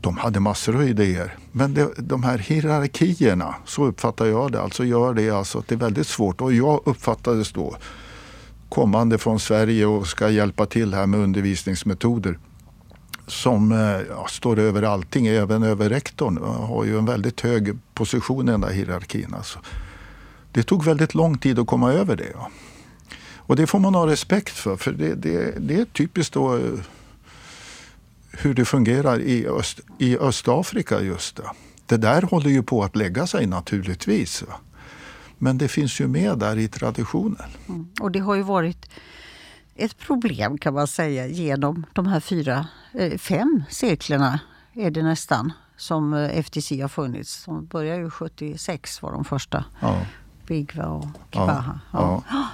de 0.00 0.16
hade 0.16 0.40
massor 0.40 0.74
av 0.76 0.88
idéer. 0.88 1.36
Men 1.52 1.74
det, 1.74 1.88
de 1.98 2.22
här 2.22 2.38
hierarkierna, 2.38 3.54
så 3.64 3.84
uppfattar 3.84 4.26
jag 4.26 4.52
det, 4.52 4.62
alltså 4.62 4.84
gör 4.84 5.14
det 5.14 5.30
alltså 5.30 5.58
att 5.58 5.68
det 5.68 5.74
är 5.74 5.78
väldigt 5.78 6.06
svårt. 6.06 6.40
Och 6.40 6.52
jag 6.52 6.80
uppfattades 6.84 7.52
då, 7.52 7.76
kommande 8.68 9.18
från 9.18 9.40
Sverige 9.40 9.86
och 9.86 10.06
ska 10.06 10.30
hjälpa 10.30 10.66
till 10.66 10.94
här 10.94 11.06
med 11.06 11.20
undervisningsmetoder 11.20 12.38
som 13.26 13.72
eh, 13.72 13.78
ja, 14.08 14.26
står 14.28 14.58
över 14.58 14.82
allting, 14.82 15.26
även 15.26 15.62
över 15.62 15.88
rektorn. 15.88 16.38
Har 16.42 16.84
ju 16.84 16.98
en 16.98 17.04
väldigt 17.06 17.40
hög 17.40 17.78
position 17.94 18.48
i 18.48 18.52
den 18.52 18.60
där 18.60 18.72
hierarkin. 18.72 19.34
Alltså. 19.34 19.58
Det 20.52 20.62
tog 20.62 20.84
väldigt 20.84 21.14
lång 21.14 21.38
tid 21.38 21.58
att 21.58 21.66
komma 21.66 21.92
över 21.92 22.16
det. 22.16 22.32
Ja. 22.34 22.50
Och 23.48 23.56
det 23.56 23.66
får 23.66 23.78
man 23.78 23.94
ha 23.94 24.06
respekt 24.06 24.58
för, 24.58 24.76
för 24.76 24.92
det, 24.92 25.14
det, 25.14 25.54
det 25.58 25.80
är 25.80 25.84
typiskt 25.84 26.34
då 26.34 26.56
eh, 26.56 26.62
hur 28.30 28.54
det 28.54 28.64
fungerar 28.64 29.20
i, 29.20 29.46
Öst, 29.46 29.80
i 29.98 30.18
Östafrika 30.18 31.00
just 31.00 31.36
det. 31.36 31.50
Det 31.86 31.96
där 31.96 32.22
håller 32.22 32.50
ju 32.50 32.62
på 32.62 32.84
att 32.84 32.96
lägga 32.96 33.26
sig 33.26 33.46
naturligtvis. 33.46 34.44
Men 35.38 35.58
det 35.58 35.68
finns 35.68 36.00
ju 36.00 36.08
med 36.08 36.38
där 36.38 36.58
i 36.58 36.68
traditionen. 36.68 37.46
Mm. 37.68 37.88
Och 38.00 38.10
det 38.10 38.18
har 38.18 38.34
ju 38.34 38.42
varit 38.42 38.90
ett 39.76 39.98
problem 39.98 40.58
kan 40.58 40.74
man 40.74 40.86
säga 40.86 41.26
genom 41.26 41.86
de 41.92 42.06
här 42.06 42.20
fyra, 42.20 42.66
eh, 42.92 43.18
fem 43.18 43.62
seklerna 43.70 44.40
är 44.72 44.90
det 44.90 45.02
nästan 45.02 45.52
som 45.76 46.14
eh, 46.14 46.44
FTC 46.44 46.80
har 46.80 46.88
funnits. 46.88 47.44
De 47.44 47.66
började 47.66 48.00
ju 48.00 48.10
76 48.10 49.02
var 49.02 49.12
de 49.12 49.24
första. 49.24 49.64
Ja. 49.80 50.06
Bigva 50.46 50.86
och 50.86 51.06
Kibaha. 51.30 51.80
Ja. 51.92 52.22
Ja. 52.30 52.46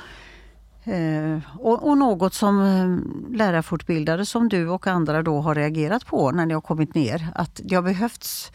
Eh, 0.85 1.39
och, 1.59 1.89
och, 1.89 1.99
något 1.99 2.35
som 2.35 2.61
eh, 2.61 3.37
lärarfortbildare 3.37 4.27
som 4.27 4.49
du 4.49 4.69
och 4.69 4.87
andra 4.87 5.23
då 5.23 5.41
har 5.41 5.55
reagerat 5.55 6.07
på 6.07 6.31
när 6.31 6.47
ni 6.47 6.55
har 6.55 6.61
kommit 6.61 6.95
ner. 6.95 7.29
Att 7.35 7.61
det 7.65 7.75
har 7.75 7.83
behövts 7.83 8.53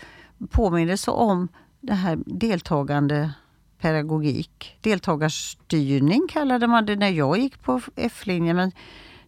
påminnelse 0.49 1.11
om 1.11 1.47
det 1.81 1.93
här 1.93 2.19
deltagande 2.25 3.31
pedagogik. 3.81 4.77
Deltagarstyrning 4.81 6.27
kallade 6.29 6.67
man 6.67 6.85
det 6.85 6.95
när 6.95 7.09
jag 7.09 7.37
gick 7.37 7.61
på 7.61 7.81
F-linjen. 7.95 8.55
Men 8.55 8.71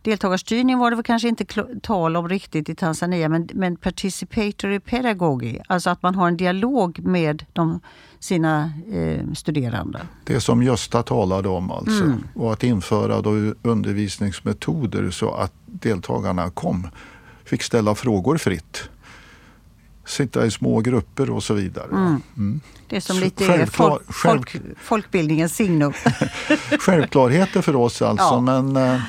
deltagarstyrning 0.02 0.78
var 0.78 0.90
det 0.90 0.96
väl 0.96 1.04
kanske 1.04 1.28
inte 1.28 1.46
tal 1.82 2.18
om 2.18 2.30
riktigt 2.30 2.70
i 2.70 2.76
Tanzania, 2.76 3.30
men, 3.30 3.50
men 3.54 3.76
participatory 3.76 4.80
pedagogy, 4.80 5.60
alltså 5.68 5.90
att 5.90 6.04
man 6.04 6.16
har 6.16 6.28
en 6.28 6.38
dialog 6.38 7.00
med 7.00 7.46
de, 7.54 7.80
sina 8.20 8.72
eh, 8.92 9.34
studerande. 9.34 10.00
Det 10.24 10.42
som 10.42 10.64
Gösta 10.64 11.04
talade 11.04 11.50
om 11.50 11.72
alltså, 11.72 12.04
mm. 12.04 12.24
och 12.36 12.54
att 12.54 12.64
införa 12.64 13.22
då 13.22 13.32
undervisningsmetoder 13.62 15.12
så 15.12 15.34
att 15.34 15.54
deltagarna 15.66 16.50
kom, 16.50 16.88
fick 17.46 17.64
ställa 17.64 17.96
frågor 17.96 18.38
fritt 18.38 18.90
sitta 20.06 20.46
i 20.46 20.52
små 20.52 20.80
grupper 20.80 21.30
och 21.30 21.44
så 21.44 21.54
vidare. 21.54 21.92
Mm. 21.92 22.22
Mm. 22.38 22.62
Det 22.88 22.96
är 22.96 23.02
som 23.02 23.20
lite 23.20 23.48
Självklar, 23.48 23.90
folk, 23.90 24.14
folk, 24.14 24.56
folkbildningens 24.82 25.56
signum. 25.56 25.94
Självklarheter 26.80 27.62
för 27.62 27.76
oss 27.76 28.02
alltså, 28.02 28.26
ja. 28.34 28.42
men 28.42 28.76
eh, 28.76 29.02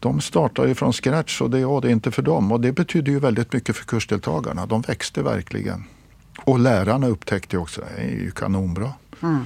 de 0.00 0.20
startar 0.20 0.66
ju 0.66 0.74
från 0.74 0.92
scratch 0.92 1.40
och 1.40 1.50
det 1.50 1.64
var 1.64 1.80
det 1.80 1.90
inte 1.90 2.10
för 2.10 2.22
dem. 2.22 2.52
Och 2.52 2.60
det 2.60 2.72
betyder 2.72 3.12
ju 3.12 3.18
väldigt 3.18 3.52
mycket 3.52 3.76
för 3.76 3.84
kursdeltagarna. 3.84 4.66
De 4.66 4.80
växte 4.80 5.22
verkligen. 5.22 5.84
Och 6.44 6.58
lärarna 6.58 7.06
upptäckte 7.06 7.58
också, 7.58 7.80
det 7.80 8.02
är 8.02 8.08
ju 8.08 8.30
kanonbra. 8.30 8.92
Mm. 9.22 9.44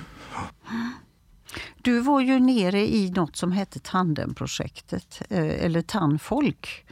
Du 1.83 2.01
var 2.01 2.21
ju 2.21 2.41
nere 2.41 2.81
i 2.81 3.11
något 3.11 3.37
som 3.37 3.53
hette 3.53 3.79
Tandemprojektet, 3.79 5.23
eh, 5.29 5.65
eller 5.65 5.83
Tandfolk 5.83 6.85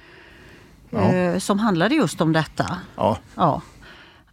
ja. 0.91 1.13
Eh, 1.13 1.39
som 1.39 1.59
handlade 1.59 1.95
just 1.95 2.21
om 2.21 2.33
detta. 2.33 2.79
Ja. 2.97 3.19
ja. 3.35 3.63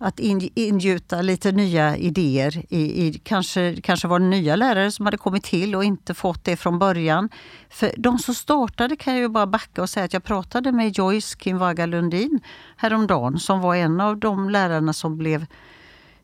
Att 0.02 0.20
ingjuta 0.20 1.22
lite 1.22 1.52
nya 1.52 1.98
idéer. 1.98 2.66
I, 2.70 3.08
i, 3.08 3.14
kanske, 3.24 3.82
kanske 3.82 4.08
var 4.08 4.20
det 4.20 4.26
nya 4.26 4.56
lärare 4.56 4.92
som 4.92 5.06
hade 5.06 5.18
kommit 5.18 5.44
till 5.44 5.76
och 5.76 5.84
inte 5.84 6.14
fått 6.14 6.44
det 6.44 6.56
från 6.56 6.80
början. 6.80 7.30
För 7.70 7.92
de 7.98 8.20
som 8.20 8.36
startade 8.36 8.96
kan 8.96 9.14
jag 9.14 9.22
ju 9.22 9.30
bara 9.30 9.48
backa 9.48 9.82
och 9.82 9.90
säga 9.90 10.06
att 10.06 10.14
jag 10.14 10.24
pratade 10.24 10.72
med 10.72 10.98
Joyce 10.98 11.38
Kinvaga 11.40 11.86
Lundin 11.86 12.40
häromdagen 12.78 13.40
som 13.40 13.62
var 13.62 13.76
en 13.76 14.02
av 14.02 14.18
de 14.18 14.50
lärarna 14.50 14.94
som 14.94 15.18
blev 15.18 15.46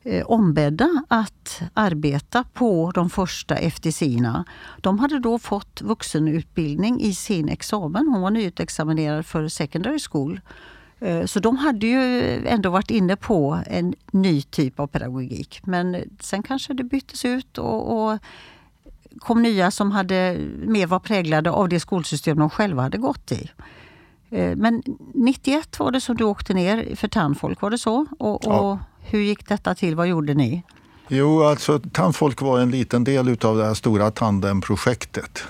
eh, 0.04 0.26
ombedda 0.26 1.04
att 1.08 1.62
arbeta 1.74 2.44
på 2.54 2.92
de 2.96 3.10
första 3.10 3.56
FTC-erna. 3.56 4.46
De 4.82 5.00
hade 5.00 5.20
då 5.20 5.40
fått 5.40 5.82
vuxenutbildning 5.82 7.02
i 7.02 7.14
sin 7.14 7.50
examen. 7.50 8.08
Hon 8.08 8.22
var 8.22 8.32
nyutexaminerad 8.32 9.26
för 9.26 9.48
secondary 9.48 10.00
school. 10.12 10.42
Eh, 11.00 11.26
så 11.26 11.40
de 11.40 11.58
hade 11.58 11.88
ju 11.88 12.02
ändå 12.48 12.70
varit 12.70 12.92
inne 12.92 13.16
på 13.16 13.60
en 13.68 13.96
ny 14.12 14.42
typ 14.42 14.80
av 14.80 14.88
pedagogik. 14.88 15.62
Men 15.64 15.98
sen 16.20 16.44
kanske 16.44 16.74
det 16.74 16.84
byttes 16.84 17.26
ut 17.26 17.58
och, 17.58 18.10
och 18.10 18.20
kom 19.20 19.42
nya 19.42 19.72
som 19.72 19.92
hade 19.92 20.38
mer 20.66 20.88
var 20.88 21.00
präglade 21.00 21.52
av 21.52 21.70
det 21.70 21.80
skolsystem 21.80 22.38
de 22.38 22.50
själva 22.50 22.82
hade 22.82 22.98
gått 22.98 23.32
i. 23.32 23.50
Eh, 24.30 24.56
men 24.56 24.84
91 25.14 25.80
var 25.80 25.92
det 25.92 26.02
som 26.02 26.16
du 26.16 26.24
åkte 26.24 26.54
ner 26.54 26.96
för 26.96 27.08
tandfolk, 27.08 27.62
var 27.62 27.70
det 27.70 27.78
så? 27.78 28.06
Och, 28.20 28.40
ja. 28.44 28.60
och 28.60 28.78
hur 29.00 29.20
gick 29.20 29.48
detta 29.48 29.76
till? 29.76 29.96
Vad 29.96 30.08
gjorde 30.08 30.34
ni? 30.34 30.64
Jo, 31.08 31.44
alltså 31.44 31.80
Tandfolk 31.80 32.42
var 32.42 32.60
en 32.60 32.72
liten 32.72 33.04
del 33.04 33.38
av 33.42 33.58
det 33.58 33.66
här 33.66 33.74
stora 33.74 34.12
Tandemprojektet. 34.12 35.44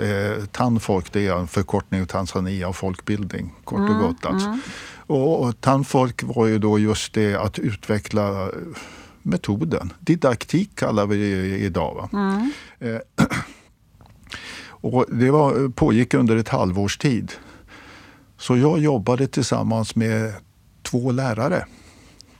Eh, 0.00 0.44
tandfolk 0.44 1.12
det 1.12 1.26
är 1.26 1.38
en 1.38 1.46
förkortning 1.46 2.02
av 2.02 2.06
Tanzania 2.06 2.68
och 2.68 2.76
folkbildning, 2.76 3.54
kort 3.64 3.80
och 3.80 3.88
mm, 3.88 4.02
gott. 4.02 4.26
Alltså. 4.26 4.48
Mm. 4.48 4.60
Och, 5.06 5.42
och 5.42 5.60
Tandfolk 5.60 6.22
var 6.22 6.46
ju 6.46 6.58
då 6.58 6.78
just 6.78 7.12
det 7.12 7.34
att 7.34 7.58
utveckla 7.58 8.50
metoden. 9.22 9.92
Didaktik 10.00 10.76
kallar 10.76 11.06
vi 11.06 11.16
det 11.16 11.58
idag. 11.58 12.08
Mm. 12.12 12.52
Eh, 12.78 13.26
och 14.66 15.04
det 15.08 15.30
var, 15.30 15.68
pågick 15.68 16.14
under 16.14 16.36
ett 16.36 16.48
halvårs 16.48 16.98
tid. 16.98 17.32
Så 18.38 18.56
jag 18.56 18.78
jobbade 18.78 19.26
tillsammans 19.26 19.96
med 19.96 20.34
två 20.82 21.12
lärare 21.12 21.66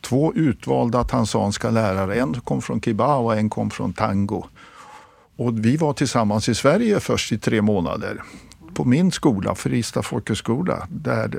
två 0.04 0.34
utvalda 0.34 1.04
tanzanska 1.04 1.70
lärare. 1.70 2.14
En 2.14 2.34
kom 2.40 2.62
från 2.62 2.80
Kiba 2.80 3.16
och 3.16 3.36
en 3.36 3.50
kom 3.50 3.70
från 3.70 3.92
Tango. 3.92 4.44
Och 5.36 5.64
vi 5.64 5.76
var 5.76 5.92
tillsammans 5.92 6.48
i 6.48 6.54
Sverige 6.54 7.00
först 7.00 7.32
i 7.32 7.38
tre 7.38 7.62
månader 7.62 8.22
på 8.74 8.84
min 8.84 9.12
skola, 9.12 9.54
Frista 9.54 10.02
folkhögskola, 10.02 10.86
där 10.90 11.38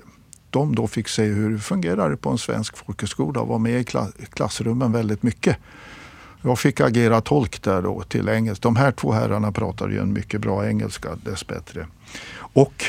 de 0.50 0.76
då 0.76 0.88
fick 0.88 1.08
se 1.08 1.24
hur 1.24 1.50
det 1.50 1.60
fungerar 1.60 2.16
på 2.16 2.30
en 2.30 2.38
svensk 2.38 2.78
folkhögskola 2.78 3.42
och 3.42 3.48
var 3.48 3.60
med 3.60 3.82
i 3.82 3.84
klassrummen 4.30 4.92
väldigt 4.92 5.24
mycket. 5.24 5.58
Jag 6.42 6.60
fick 6.60 6.80
agera 6.80 7.22
tolk 7.22 7.64
där 7.64 7.82
då 7.82 8.02
till 8.02 8.30
engelska. 8.30 8.62
De 8.62 8.76
här 8.76 8.92
två 8.92 9.12
herrarna 9.12 9.52
pratade 9.52 9.94
ju 9.94 10.00
en 10.00 10.14
mycket 10.14 10.42
bra 10.42 10.68
engelska 10.68 11.10
dessbättre. 11.24 11.88
Och 12.38 12.84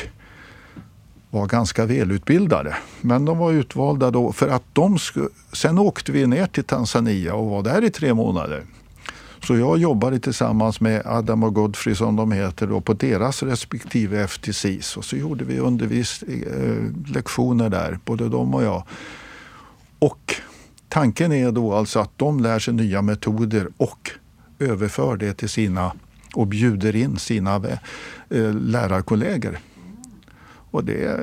var 1.29 1.47
ganska 1.47 1.85
välutbildade. 1.85 2.75
Men 3.01 3.25
de 3.25 3.37
var 3.37 3.51
utvalda 3.51 4.11
då 4.11 4.31
för 4.31 4.47
att 4.47 4.63
de 4.73 4.99
skulle... 4.99 5.29
Sen 5.53 5.79
åkte 5.79 6.11
vi 6.11 6.27
ner 6.27 6.47
till 6.47 6.63
Tanzania 6.63 7.33
och 7.33 7.49
var 7.49 7.63
där 7.63 7.83
i 7.83 7.89
tre 7.89 8.13
månader. 8.13 8.63
Så 9.43 9.57
jag 9.57 9.77
jobbade 9.77 10.19
tillsammans 10.19 10.81
med 10.81 11.01
Adam 11.05 11.43
och 11.43 11.53
Godfrey 11.53 11.95
som 11.95 12.15
de 12.15 12.31
heter 12.31 12.67
då, 12.67 12.81
på 12.81 12.93
deras 12.93 13.43
respektive 13.43 14.27
FTCs. 14.27 14.97
Och 14.97 15.05
så 15.05 15.15
gjorde 15.17 15.45
vi 15.45 15.59
undervis 15.59 16.23
eh, 16.23 17.11
lektioner 17.13 17.69
där, 17.69 17.99
både 18.05 18.29
de 18.29 18.53
och 18.53 18.63
jag. 18.63 18.83
Och 19.99 20.35
tanken 20.89 21.31
är 21.31 21.51
då 21.51 21.73
alltså 21.73 21.99
att 21.99 22.11
de 22.15 22.39
lär 22.39 22.59
sig 22.59 22.73
nya 22.73 23.01
metoder 23.01 23.69
och 23.77 24.11
överför 24.59 25.17
det 25.17 25.33
till 25.33 25.49
sina 25.49 25.91
och 26.33 26.47
bjuder 26.47 26.95
in 26.95 27.19
sina 27.19 27.55
eh, 28.29 28.53
lärarkollegor. 28.53 29.59
Och 30.71 30.83
det 30.83 31.19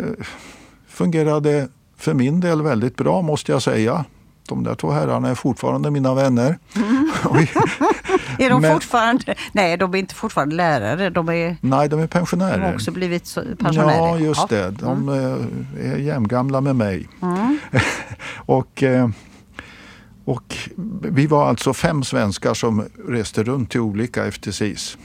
fungerade 0.88 1.68
för 1.96 2.14
min 2.14 2.40
del 2.40 2.62
väldigt 2.62 2.96
bra 2.96 3.22
måste 3.22 3.52
jag 3.52 3.62
säga. 3.62 4.04
De 4.48 4.64
där 4.64 4.74
två 4.74 4.90
herrarna 4.90 5.28
är 5.28 5.34
fortfarande 5.34 5.90
mina 5.90 6.14
vänner. 6.14 6.58
Mm. 6.76 7.10
är 8.38 8.50
de 8.50 8.62
Men, 8.62 8.72
fortfarande... 8.72 9.34
Nej, 9.52 9.76
de 9.76 9.94
är 9.94 9.98
inte 9.98 10.14
fortfarande 10.14 10.56
lärare. 10.56 11.10
De 11.10 11.28
är, 11.28 11.56
nej, 11.60 11.88
de 11.88 12.00
är 12.00 12.06
pensionärer. 12.06 12.58
De 12.58 12.64
har 12.64 12.74
också 12.74 12.90
blivit 12.90 13.34
pensionärer. 13.58 13.96
Ja, 13.96 14.18
just 14.18 14.46
ja. 14.50 14.56
det. 14.56 14.70
De 14.70 15.08
mm. 15.08 15.66
är 15.82 15.96
jämngamla 15.96 16.60
med 16.60 16.76
mig. 16.76 17.08
Mm. 17.22 17.58
och, 18.36 18.82
eh, 18.82 19.08
och 20.24 20.56
vi 21.02 21.26
var 21.26 21.48
alltså 21.48 21.74
fem 21.74 22.04
svenskar 22.04 22.54
som 22.54 22.84
reste 23.08 23.42
runt 23.42 23.70
till 23.70 23.80
olika 23.80 24.30
FTCs 24.30 24.98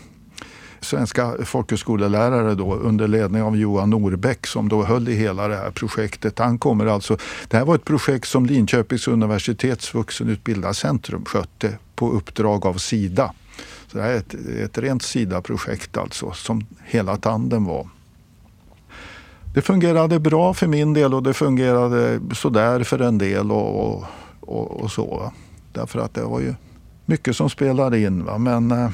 svenska 0.82 1.34
folkhögskolelärare 1.46 2.56
då, 2.56 2.76
under 2.76 3.08
ledning 3.08 3.42
av 3.42 3.58
Johan 3.58 3.90
Norbäck 3.90 4.48
som 4.48 4.70
då 4.70 4.84
höll 4.84 5.10
i 5.10 5.16
hela 5.16 5.48
det 5.48 5.56
här 5.56 5.72
projektet. 5.72 6.40
Han 6.40 6.58
kommer 6.58 6.86
alltså, 6.86 7.18
det 7.48 7.58
här 7.58 7.66
var 7.66 7.76
ett 7.76 7.86
projekt 7.86 8.28
som 8.28 8.46
Linköpings 8.46 9.08
universitets 9.08 9.94
vuxenutbildarcentrum 9.94 11.26
skötte 11.26 11.78
på 11.96 12.12
uppdrag 12.12 12.66
av 12.66 12.74
Sida. 12.74 13.34
Så 13.88 13.98
det 13.98 14.04
här 14.04 14.10
är 14.10 14.18
ett, 14.18 14.34
ett 14.64 14.78
rent 14.78 15.04
Sida-projekt 15.04 15.98
alltså, 15.98 16.32
som 16.32 16.66
hela 16.84 17.18
tanden 17.18 17.66
var. 17.66 17.90
det 19.54 19.62
fungerade 19.62 20.20
bra 20.20 20.54
för 20.54 20.68
min 20.68 20.94
del 20.94 21.14
och 21.14 21.24
det 21.24 21.34
fungerade 21.34 22.20
sådär 22.34 22.84
för 22.84 23.00
en 23.00 23.18
del 23.18 23.52
och, 23.52 23.86
och, 23.86 24.06
och, 24.40 24.82
och 24.82 24.92
så. 24.92 25.18
Va? 25.18 25.32
Därför 25.74 26.00
att 26.00 26.14
det 26.14 26.24
var 26.24 26.40
ju 26.40 26.54
mycket 27.06 27.36
som 27.36 27.50
spelade 27.50 28.00
in. 28.00 28.26
Va? 28.26 28.38
Men 28.38 28.72
eh, 28.72 28.90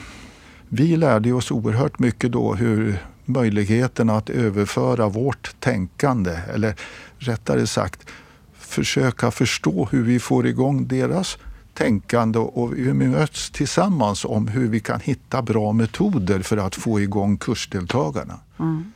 vi 0.69 0.97
lärde 0.97 1.33
oss 1.33 1.51
oerhört 1.51 1.99
mycket 1.99 2.31
då 2.31 2.53
hur 2.53 2.97
möjligheten 3.25 4.09
att 4.09 4.29
överföra 4.29 5.09
vårt 5.09 5.55
tänkande, 5.59 6.39
eller 6.53 6.75
rättare 7.17 7.67
sagt 7.67 8.09
försöka 8.53 9.31
förstå 9.31 9.87
hur 9.91 10.03
vi 10.03 10.19
får 10.19 10.47
igång 10.47 10.87
deras 10.87 11.37
tänkande 11.73 12.39
och 12.39 12.77
vi 12.77 12.93
möts 12.93 13.51
tillsammans 13.51 14.25
om 14.25 14.47
hur 14.47 14.67
vi 14.67 14.79
kan 14.79 14.99
hitta 14.99 15.41
bra 15.41 15.73
metoder 15.73 16.39
för 16.39 16.57
att 16.57 16.75
få 16.75 16.99
igång 16.99 17.37
kursdeltagarna. 17.37 18.39
Mm. 18.59 18.91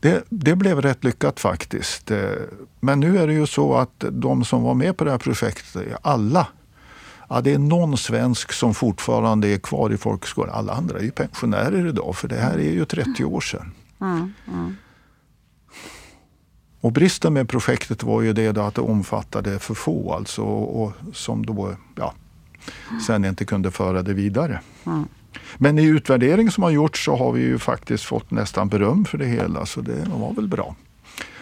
Det, 0.00 0.24
det, 0.28 0.56
blev 0.56 0.80
rätt 0.80 1.04
lyckat 1.04 1.40
faktiskt. 1.40 2.10
Eh, 2.10 2.30
men 2.80 3.00
nu 3.00 3.18
är 3.18 3.26
det 3.26 3.32
ju 3.32 3.46
så 3.46 3.74
att 3.74 4.04
de 4.10 4.44
som 4.44 4.62
var 4.62 4.74
med 4.74 4.96
på 4.96 5.04
det 5.04 5.10
här 5.10 5.18
projektet, 5.18 5.86
alla 6.02 6.46
Ja, 7.32 7.40
det 7.40 7.54
är 7.54 7.58
någon 7.58 7.96
svensk 7.98 8.52
som 8.52 8.74
fortfarande 8.74 9.48
är 9.48 9.58
kvar 9.58 9.92
i 9.92 9.96
folkskolan. 9.96 10.54
Alla 10.54 10.72
andra 10.72 10.98
är 10.98 11.02
ju 11.02 11.10
pensionärer 11.10 11.86
idag, 11.86 12.16
för 12.16 12.28
det 12.28 12.36
här 12.36 12.58
är 12.58 12.70
ju 12.70 12.84
30 12.84 13.24
år 13.24 13.40
sedan. 13.40 13.72
Mm, 14.00 14.32
mm. 14.48 14.76
Och 16.80 16.92
bristen 16.92 17.32
med 17.32 17.48
projektet 17.48 18.02
var 18.02 18.22
ju 18.22 18.32
det 18.32 18.58
att 18.58 18.74
det 18.74 18.80
omfattade 18.80 19.58
för 19.58 19.74
få, 19.74 20.12
alltså, 20.12 20.42
och, 20.42 20.92
som 21.12 21.46
då 21.46 21.74
ja, 21.96 22.14
sen 23.06 23.24
inte 23.24 23.44
kunde 23.44 23.70
föra 23.70 24.02
det 24.02 24.14
vidare. 24.14 24.60
Mm. 24.86 25.08
Men 25.58 25.78
i 25.78 25.84
utvärdering 25.84 26.50
som 26.50 26.62
har 26.62 26.70
gjorts 26.70 27.04
så 27.04 27.16
har 27.16 27.32
vi 27.32 27.40
ju 27.40 27.58
faktiskt 27.58 28.04
fått 28.04 28.30
nästan 28.30 28.68
beröm 28.68 29.04
för 29.04 29.18
det 29.18 29.26
hela, 29.26 29.66
så 29.66 29.80
det 29.80 30.08
var 30.08 30.34
väl 30.34 30.48
bra. 30.48 30.76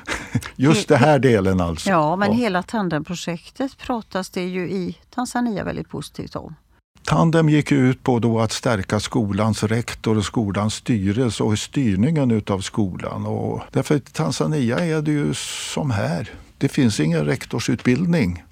Just 0.56 0.88
den 0.88 0.98
här 0.98 1.18
delen 1.18 1.60
alltså. 1.60 1.90
Ja, 1.90 2.16
men 2.16 2.28
ja. 2.28 2.34
hela 2.34 2.62
Tandemprojektet 2.62 3.78
pratas 3.78 4.30
det 4.30 4.44
ju 4.44 4.70
i 4.70 4.96
Tanzania 5.10 5.64
väldigt 5.64 5.88
positivt 5.88 6.36
om. 6.36 6.54
Tandem 7.04 7.48
gick 7.48 7.72
ut 7.72 8.02
på 8.02 8.18
då 8.18 8.40
att 8.40 8.52
stärka 8.52 9.00
skolans 9.00 9.62
rektor 9.62 10.18
och 10.18 10.24
skolans 10.24 10.74
styrelse 10.74 11.42
och 11.42 11.58
styrningen 11.58 12.30
utav 12.30 12.60
skolan. 12.60 13.26
Och 13.26 13.62
därför 13.72 13.94
i 13.96 14.00
Tanzania 14.00 14.78
är 14.78 15.02
det 15.02 15.10
ju 15.10 15.34
som 15.74 15.90
här. 15.90 16.30
Det 16.58 16.68
finns 16.68 17.00
ingen 17.00 17.24
rektorsutbildning 17.24 18.44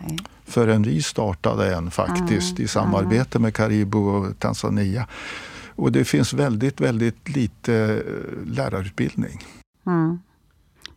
Nej. 0.00 0.18
förrän 0.44 0.82
vi 0.82 1.02
startade 1.02 1.74
en 1.74 1.90
faktiskt 1.90 2.50
mm. 2.50 2.64
i 2.64 2.68
samarbete 2.68 3.38
med 3.38 3.54
Karibu 3.54 3.98
och 3.98 4.38
Tanzania. 4.38 5.06
Och 5.76 5.92
det 5.92 6.04
finns 6.04 6.32
väldigt, 6.32 6.80
väldigt 6.80 7.28
lite 7.28 7.74
eh, 7.74 8.52
lärarutbildning. 8.52 9.44
Mm. 9.86 10.18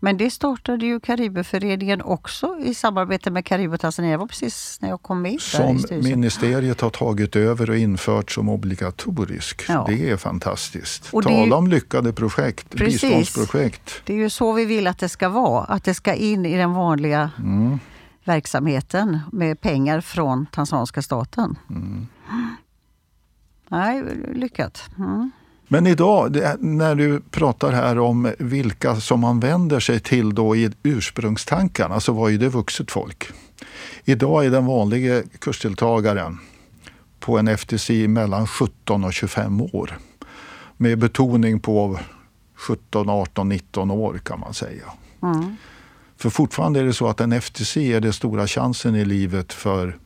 Men 0.05 0.17
det 0.17 0.31
startade 0.31 0.85
ju 0.85 0.99
Karibuföreningen 0.99 2.01
också 2.01 2.57
i 2.63 2.73
samarbete 2.73 3.31
med 3.31 3.45
Karibu 3.45 3.77
Tanzania. 3.77 4.11
Det 4.11 4.17
var 4.17 4.27
precis 4.27 4.77
när 4.81 4.89
jag 4.89 5.01
kom 5.01 5.21
med 5.21 5.41
Som 5.41 5.83
ministeriet 5.89 6.81
har 6.81 6.89
tagit 6.89 7.35
över 7.35 7.69
och 7.69 7.77
infört 7.77 8.31
som 8.31 8.49
obligatorisk. 8.49 9.65
Ja. 9.67 9.85
Det 9.87 10.09
är 10.09 10.17
fantastiskt. 10.17 11.09
Och 11.11 11.23
Tala 11.23 11.45
ju... 11.45 11.51
om 11.51 11.67
lyckade 11.67 12.13
projekt, 12.13 12.69
precis. 12.69 13.01
biståndsprojekt. 13.01 14.01
Det 14.05 14.13
är 14.13 14.17
ju 14.17 14.29
så 14.29 14.53
vi 14.53 14.65
vill 14.65 14.87
att 14.87 14.99
det 14.99 15.09
ska 15.09 15.29
vara. 15.29 15.63
Att 15.63 15.83
det 15.83 15.93
ska 15.93 16.13
in 16.13 16.45
i 16.45 16.57
den 16.57 16.73
vanliga 16.73 17.31
mm. 17.37 17.79
verksamheten 18.23 19.19
med 19.31 19.61
pengar 19.61 20.01
från 20.01 20.45
tanzaniska 20.45 21.01
staten. 21.01 21.57
Mm. 21.69 22.07
Nej, 23.67 24.03
lyckat. 24.33 24.89
Mm. 24.97 25.31
Men 25.67 25.87
idag, 25.87 26.37
när 26.59 26.95
du 26.95 27.21
pratar 27.31 27.71
här 27.71 27.99
om 27.99 28.33
vilka 28.39 28.95
som 28.95 29.19
man 29.19 29.39
vänder 29.39 29.79
sig 29.79 29.99
till 29.99 30.35
då 30.35 30.55
i 30.55 30.71
ursprungstankarna, 30.83 31.99
så 31.99 32.13
var 32.13 32.29
ju 32.29 32.37
det 32.37 32.49
vuxet 32.49 32.91
folk. 32.91 33.27
Idag 34.03 34.45
är 34.45 34.49
den 34.49 34.65
vanliga 34.65 35.23
kursdeltagaren 35.39 36.39
på 37.19 37.37
en 37.37 37.47
FTC 37.47 38.07
mellan 38.07 38.47
17 38.47 39.03
och 39.03 39.13
25 39.13 39.61
år. 39.61 39.97
Med 40.77 40.99
betoning 40.99 41.59
på 41.59 41.99
17, 42.55 43.09
18, 43.09 43.49
19 43.49 43.91
år 43.91 44.19
kan 44.23 44.39
man 44.39 44.53
säga. 44.53 44.83
Mm. 45.23 45.55
För 46.17 46.29
fortfarande 46.29 46.79
är 46.79 46.83
det 46.83 46.93
så 46.93 47.07
att 47.07 47.21
en 47.21 47.41
FTC 47.41 47.93
är 47.93 48.01
den 48.01 48.13
stora 48.13 48.47
chansen 48.47 48.95
i 48.95 49.05
livet 49.05 49.53
för 49.53 49.97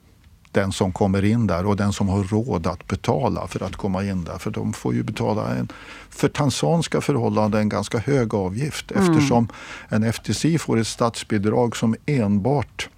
den 0.52 0.72
som 0.72 0.92
kommer 0.92 1.26
in 1.26 1.48
där 1.48 1.66
och 1.66 1.76
den 1.76 1.94
som 1.94 2.10
har 2.10 2.24
råd 2.24 2.68
att 2.68 2.88
betala 2.88 3.48
för 3.48 3.64
att 3.64 3.76
komma 3.76 4.04
in 4.04 4.24
där. 4.24 4.38
För 4.38 4.52
de 4.52 4.74
får 4.74 4.94
ju 4.94 5.04
betala 5.04 5.56
en, 5.56 5.68
för 6.10 6.30
tanzanska 6.30 7.02
förhållanden 7.02 7.62
en 7.62 7.70
ganska 7.70 7.98
hög 7.98 8.34
avgift 8.34 8.92
mm. 8.92 9.04
eftersom 9.04 9.48
en 9.90 10.04
FTC 10.04 10.58
får 10.60 10.80
ett 10.80 10.88
statsbidrag 10.88 11.76
som 11.76 11.96
enbart 12.06 12.90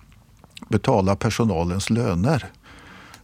betalar 0.69 1.15
personalens 1.15 1.89
löner. 1.89 2.45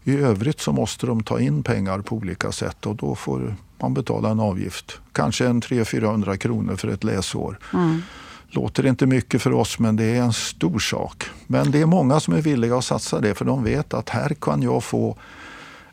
I 0.03 0.17
övrigt 0.17 0.59
så 0.59 0.71
måste 0.71 1.05
de 1.05 1.23
ta 1.23 1.39
in 1.39 1.63
pengar 1.63 1.99
på 1.99 2.15
olika 2.15 2.51
sätt 2.51 2.85
och 2.85 2.95
då 2.95 3.15
får 3.15 3.55
man 3.79 3.93
betala 3.93 4.29
en 4.29 4.39
avgift. 4.39 4.99
Kanske 5.11 5.47
en 5.47 5.61
300-400 5.61 6.37
kronor 6.37 6.75
för 6.75 6.87
ett 6.87 7.03
läsår. 7.03 7.59
Mm 7.73 8.01
låter 8.49 8.85
inte 8.85 9.05
mycket 9.05 9.41
för 9.41 9.53
oss 9.53 9.79
men 9.79 9.95
det 9.95 10.03
är 10.03 10.21
en 10.21 10.33
stor 10.33 10.79
sak. 10.79 11.23
Men 11.47 11.71
det 11.71 11.81
är 11.81 11.85
många 11.85 12.19
som 12.19 12.33
är 12.33 12.41
villiga 12.41 12.77
att 12.77 12.85
satsa 12.85 13.19
det 13.19 13.35
för 13.35 13.45
de 13.45 13.63
vet 13.63 13.93
att 13.93 14.09
här 14.09 14.35
kan 14.41 14.61
jag 14.61 14.83
få 14.83 15.17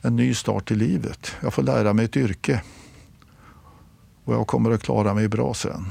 en 0.01 0.17
ny 0.17 0.35
start 0.35 0.71
i 0.71 0.75
livet. 0.75 1.37
Jag 1.41 1.55
får 1.55 1.63
lära 1.63 1.93
mig 1.93 2.05
ett 2.05 2.17
yrke 2.17 2.63
och 4.25 4.35
jag 4.35 4.47
kommer 4.47 4.71
att 4.71 4.83
klara 4.83 5.15
mig 5.15 5.29
bra 5.29 5.55
sen. 5.55 5.87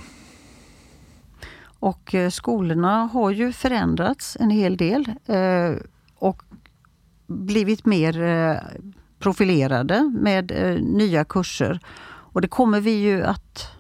Och 1.80 2.15
eh, 2.15 2.30
skolorna 2.30 3.10
har 3.13 3.32
ju 3.32 3.54
förändrats 3.54 4.38
en 4.39 4.49
hel 4.49 4.78
del 4.78 5.12
eh, 5.26 5.71
och 6.15 6.43
blivit 7.28 7.86
mer 7.86 8.21
eh, 8.21 8.58
profilerade 9.19 10.12
med 10.19 10.52
nya 10.82 11.26
kurser. 11.26 11.80
Och 12.34 12.41
det 12.41 12.47
kommer 12.47 12.80
vi 12.80 12.91
ju 12.91 13.23
att 13.23 13.72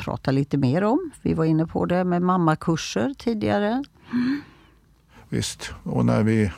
prata 0.00 0.30
lite 0.30 0.56
mer 0.56 0.84
om. 0.84 1.10
Vi 1.22 1.34
var 1.34 1.44
inne 1.44 1.66
på 1.66 1.86
det 1.86 2.04
med 2.04 2.22
mammakurser 2.22 3.14
tidigare. 3.18 3.84
Visst, 5.28 5.70
och 5.82 6.04
när 6.04 6.22
vi 6.22 6.50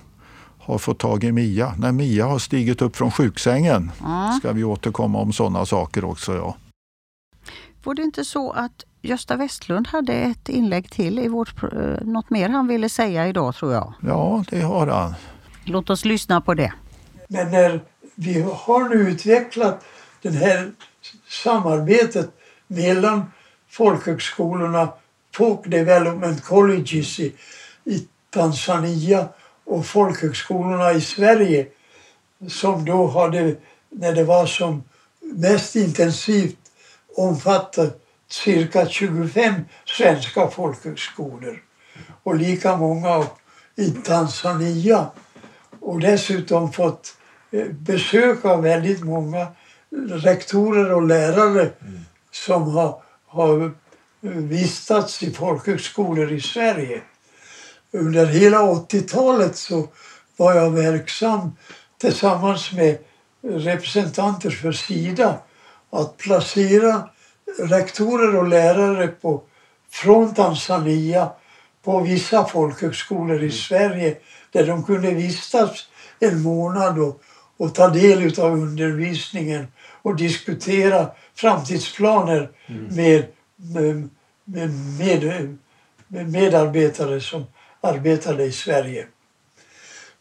har 0.58 0.78
fått 0.78 0.98
tag 0.98 1.24
i 1.24 1.32
Mia, 1.32 1.74
när 1.78 1.92
Mia 1.92 2.26
har 2.26 2.38
stigit 2.38 2.82
upp 2.82 2.96
från 2.96 3.10
sjuksängen 3.10 3.90
mm. 4.04 4.32
ska 4.32 4.52
vi 4.52 4.64
återkomma 4.64 5.18
om 5.18 5.32
sådana 5.32 5.66
saker 5.66 6.04
också. 6.04 6.34
Ja. 6.34 6.56
Var 7.84 7.94
det 7.94 8.02
inte 8.02 8.24
så 8.24 8.50
att 8.50 8.84
Gösta 9.02 9.36
Westlund 9.36 9.88
hade 9.88 10.12
ett 10.12 10.48
inlägg 10.48 10.90
till 10.90 11.18
i 11.18 11.28
vårt, 11.28 11.62
eh, 11.62 11.68
något 12.02 12.30
mer 12.30 12.48
han 12.48 12.66
ville 12.66 12.88
säga 12.88 13.28
idag 13.28 13.54
tror 13.54 13.72
jag? 13.72 13.94
Ja, 14.00 14.44
det 14.50 14.60
har 14.60 14.86
han. 14.86 15.14
Låt 15.64 15.90
oss 15.90 16.04
lyssna 16.04 16.40
på 16.40 16.54
det. 16.54 16.72
Men 17.28 17.50
när 17.50 17.80
vi 18.14 18.42
har 18.42 18.88
nu 18.88 18.94
utvecklat 18.94 19.84
det 20.22 20.30
här 20.30 20.72
samarbetet 21.28 22.30
mellan 22.72 23.32
folkhögskolorna, 23.68 24.88
Folk 25.34 25.66
Development 25.66 26.44
Colleges 26.44 27.20
i, 27.20 27.34
i 27.84 28.06
Tanzania 28.30 29.28
och 29.64 29.86
folkhögskolorna 29.86 30.92
i 30.92 31.00
Sverige 31.00 31.66
som 32.48 32.84
då 32.84 33.06
hade, 33.06 33.56
när 33.90 34.12
det 34.12 34.24
var 34.24 34.46
som 34.46 34.84
mest 35.20 35.76
intensivt, 35.76 36.58
omfattat 37.16 38.00
cirka 38.28 38.88
25 38.88 39.54
svenska 39.84 40.48
folkhögskolor 40.48 41.62
och 42.22 42.34
lika 42.34 42.76
många 42.76 43.26
i 43.76 43.90
Tanzania. 43.90 45.06
Och 45.80 46.00
dessutom 46.00 46.72
fått 46.72 47.16
eh, 47.50 47.66
besök 47.66 48.44
av 48.44 48.62
väldigt 48.62 49.04
många 49.04 49.46
rektorer 50.08 50.92
och 50.92 51.06
lärare 51.06 51.70
mm 51.80 52.04
som 52.32 52.62
har, 52.62 53.02
har 53.26 53.72
vistats 54.20 55.22
i 55.22 55.30
folkhögskolor 55.30 56.32
i 56.32 56.40
Sverige. 56.40 57.02
Under 57.92 58.26
hela 58.26 58.58
80-talet 58.58 59.56
så 59.56 59.88
var 60.36 60.54
jag 60.54 60.70
verksam 60.70 61.52
tillsammans 62.00 62.72
med 62.72 62.98
representanter 63.42 64.50
för 64.50 64.72
Sida 64.72 65.38
att 65.90 66.16
placera 66.16 67.08
rektorer 67.58 68.36
och 68.36 68.48
lärare 68.48 69.08
på, 69.08 69.42
från 69.90 70.34
Tanzania 70.34 71.30
på 71.84 72.00
vissa 72.00 72.44
folkhögskolor 72.44 73.42
i 73.42 73.50
Sverige 73.50 74.16
där 74.52 74.66
de 74.66 74.84
kunde 74.84 75.10
vistas 75.10 75.88
en 76.20 76.42
månad 76.42 76.98
och, 76.98 77.22
och 77.62 77.74
ta 77.74 77.88
del 77.88 78.40
av 78.40 78.52
undervisningen 78.52 79.66
och 80.02 80.16
diskutera 80.16 81.10
framtidsplaner 81.34 82.50
mm. 82.66 82.96
med, 82.96 83.26
med, 83.56 84.08
med, 84.98 85.58
med, 86.08 86.32
medarbetare 86.32 87.20
som 87.20 87.44
arbetade 87.80 88.44
i 88.44 88.52
Sverige. 88.52 89.06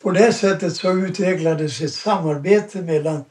På 0.01 0.11
det 0.11 0.33
sättet 0.33 0.75
så 0.75 0.91
utvecklades 0.91 1.81
ett 1.81 1.93
samarbete 1.93 2.81
mellan 2.81 3.23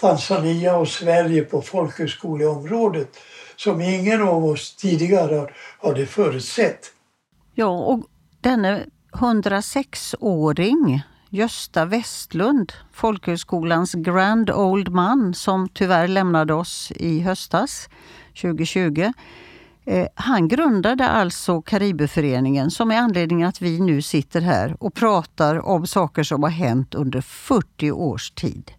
Tanzania 0.00 0.76
och 0.76 0.88
Sverige 0.88 1.42
på 1.42 1.62
folkhögskoleområdet 1.62 3.16
som 3.56 3.80
ingen 3.80 4.22
av 4.22 4.44
oss 4.44 4.76
tidigare 4.76 5.50
hade 5.82 6.06
förutsett. 6.06 6.92
Ja, 7.54 7.68
och 7.68 8.06
denne 8.40 8.86
106-åring, 9.12 11.02
Gösta 11.32 11.84
Westlund, 11.84 12.72
folkhögskolans 12.92 13.94
grand 13.94 14.50
old 14.50 14.88
man 14.88 15.34
som 15.34 15.68
tyvärr 15.68 16.08
lämnade 16.08 16.54
oss 16.54 16.92
i 16.96 17.20
höstas 17.20 17.88
2020. 18.40 19.12
Eh, 19.84 20.06
han 20.14 20.48
grundade 20.48 21.08
alltså 21.08 21.62
Karibuföreningen 21.62 22.70
som 22.70 22.90
är 22.90 22.96
anledningen 22.96 23.48
att 23.48 23.62
vi 23.62 23.80
nu 23.80 24.02
sitter 24.02 24.40
här 24.40 24.76
och 24.80 24.94
pratar 24.94 25.66
om 25.66 25.86
saker 25.86 26.22
som 26.22 26.42
har 26.42 26.50
hänt 26.50 26.94
under 26.94 27.20
40 27.20 27.90
års 27.90 28.30
tid. 28.30 28.72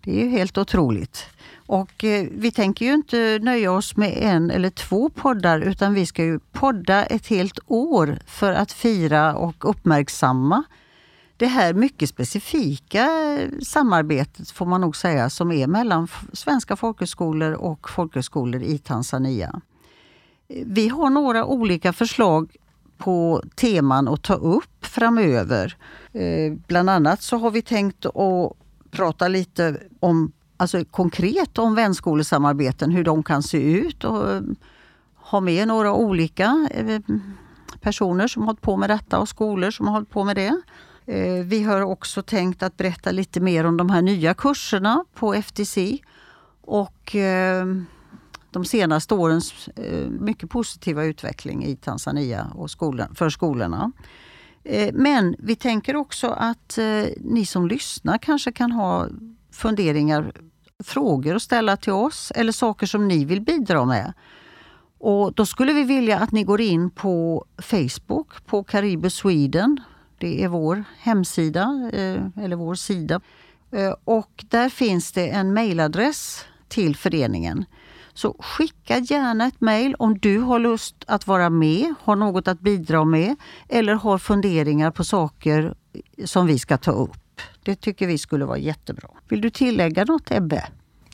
Det 0.00 0.20
är 0.20 0.24
ju 0.24 0.30
helt 0.30 0.58
otroligt. 0.58 1.26
Och 1.66 2.04
eh, 2.04 2.26
vi 2.30 2.50
tänker 2.50 2.86
ju 2.86 2.94
inte 2.94 3.38
nöja 3.42 3.72
oss 3.72 3.96
med 3.96 4.18
en 4.20 4.50
eller 4.50 4.70
två 4.70 5.08
poddar 5.08 5.60
utan 5.60 5.94
vi 5.94 6.06
ska 6.06 6.24
ju 6.24 6.38
podda 6.38 7.04
ett 7.04 7.26
helt 7.26 7.58
år 7.66 8.18
för 8.26 8.52
att 8.52 8.72
fira 8.72 9.34
och 9.34 9.70
uppmärksamma 9.70 10.64
det 11.42 11.48
här 11.48 11.74
mycket 11.74 12.08
specifika 12.08 13.08
samarbetet 13.62 14.50
får 14.50 14.66
man 14.66 14.80
nog 14.80 14.96
säga 14.96 15.30
som 15.30 15.52
är 15.52 15.66
mellan 15.66 16.08
svenska 16.32 16.76
folkhögskolor 16.76 17.52
och 17.52 17.90
folkhögskolor 17.90 18.62
i 18.62 18.78
Tanzania. 18.78 19.60
Vi 20.48 20.88
har 20.88 21.10
några 21.10 21.44
olika 21.44 21.92
förslag 21.92 22.56
på 22.98 23.42
teman 23.54 24.08
att 24.08 24.22
ta 24.22 24.34
upp 24.34 24.86
framöver. 24.86 25.76
Eh, 26.12 26.52
bland 26.66 26.90
annat 26.90 27.22
så 27.22 27.36
har 27.36 27.50
vi 27.50 27.62
tänkt 27.62 28.06
att 28.06 28.52
prata 28.90 29.28
lite 29.28 29.76
om 30.00 30.32
alltså 30.56 30.84
konkret 30.84 31.58
om 31.58 31.74
vänskolesamarbeten, 31.74 32.90
hur 32.90 33.04
de 33.04 33.22
kan 33.22 33.42
se 33.42 33.62
ut 33.62 34.04
och 34.04 34.30
eh, 34.30 34.42
ha 35.16 35.40
med 35.40 35.68
några 35.68 35.94
olika 35.94 36.68
eh, 36.70 37.00
personer 37.80 38.28
som 38.28 38.42
har 38.42 38.46
hållit 38.46 38.60
på 38.62 38.76
med 38.76 38.90
detta 38.90 39.18
och 39.18 39.28
skolor 39.28 39.70
som 39.70 39.86
har 39.86 39.94
hållit 39.94 40.10
på 40.10 40.24
med 40.24 40.36
det. 40.36 40.60
Eh, 41.06 41.44
vi 41.44 41.62
har 41.62 41.80
också 41.80 42.22
tänkt 42.22 42.62
att 42.62 42.76
berätta 42.76 43.10
lite 43.10 43.40
mer 43.40 43.66
om 43.66 43.76
de 43.76 43.90
här 43.90 44.02
nya 44.02 44.34
kurserna 44.34 45.04
på 45.14 45.34
FTC 45.34 45.98
och 46.60 47.16
eh, 47.16 47.66
de 48.50 48.64
senaste 48.64 49.14
årens 49.14 49.68
eh, 49.68 50.08
mycket 50.08 50.50
positiva 50.50 51.04
utveckling 51.04 51.64
i 51.64 51.76
Tanzania 51.76 52.52
och 52.54 52.70
skolan, 52.70 53.14
för 53.14 53.30
skolorna. 53.30 53.92
Men 54.92 55.36
vi 55.38 55.56
tänker 55.56 55.96
också 55.96 56.30
att 56.30 56.78
ni 57.16 57.46
som 57.46 57.68
lyssnar 57.68 58.18
kanske 58.18 58.52
kan 58.52 58.72
ha 58.72 59.08
funderingar 59.52 60.32
frågor 60.84 61.36
att 61.36 61.42
ställa 61.42 61.76
till 61.76 61.92
oss 61.92 62.32
eller 62.34 62.52
saker 62.52 62.86
som 62.86 63.08
ni 63.08 63.24
vill 63.24 63.40
bidra 63.40 63.84
med. 63.84 64.12
Och 64.98 65.32
Då 65.34 65.46
skulle 65.46 65.72
vi 65.72 65.82
vilja 65.82 66.18
att 66.18 66.32
ni 66.32 66.44
går 66.44 66.60
in 66.60 66.90
på 66.90 67.44
Facebook, 67.58 68.46
på 68.46 68.64
Caribus 68.64 69.14
Sweden. 69.14 69.80
Det 70.22 70.44
är 70.44 70.48
vår 70.48 70.84
hemsida, 70.98 71.90
eh, 71.92 72.44
eller 72.44 72.56
vår 72.56 72.74
sida. 72.74 73.20
Eh, 73.72 73.94
och 74.04 74.44
där 74.48 74.68
finns 74.68 75.12
det 75.12 75.28
en 75.28 75.54
mejladress 75.54 76.44
till 76.68 76.96
föreningen. 76.96 77.64
Så 78.14 78.36
skicka 78.38 78.98
gärna 78.98 79.46
ett 79.46 79.60
mejl 79.60 79.94
om 79.98 80.18
du 80.18 80.38
har 80.38 80.58
lust 80.58 80.96
att 81.06 81.26
vara 81.26 81.50
med, 81.50 81.94
har 82.00 82.16
något 82.16 82.48
att 82.48 82.60
bidra 82.60 83.04
med 83.04 83.36
eller 83.68 83.94
har 83.94 84.18
funderingar 84.18 84.90
på 84.90 85.04
saker 85.04 85.74
som 86.24 86.46
vi 86.46 86.58
ska 86.58 86.76
ta 86.76 86.90
upp. 86.90 87.40
Det 87.62 87.74
tycker 87.74 88.06
vi 88.06 88.18
skulle 88.18 88.44
vara 88.44 88.58
jättebra. 88.58 89.08
Vill 89.28 89.40
du 89.40 89.50
tillägga 89.50 90.04
något 90.04 90.30
Ebbe? 90.30 90.64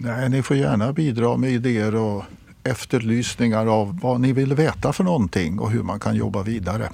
Nej, 0.01 0.29
ni 0.29 0.43
får 0.43 0.57
gärna 0.57 0.93
bidra 0.93 1.37
med 1.37 1.51
idéer 1.51 1.95
och 1.95 2.25
efterlysningar 2.65 3.67
av 3.67 4.01
vad 4.01 4.21
ni 4.21 4.33
vill 4.33 4.55
veta 4.55 4.93
för 4.93 5.05
någonting 5.05 5.59
och 5.59 5.71
hur 5.71 5.83
man 5.83 6.01
kan 6.01 6.15
jobba 6.17 6.43
vidare. 6.43 6.91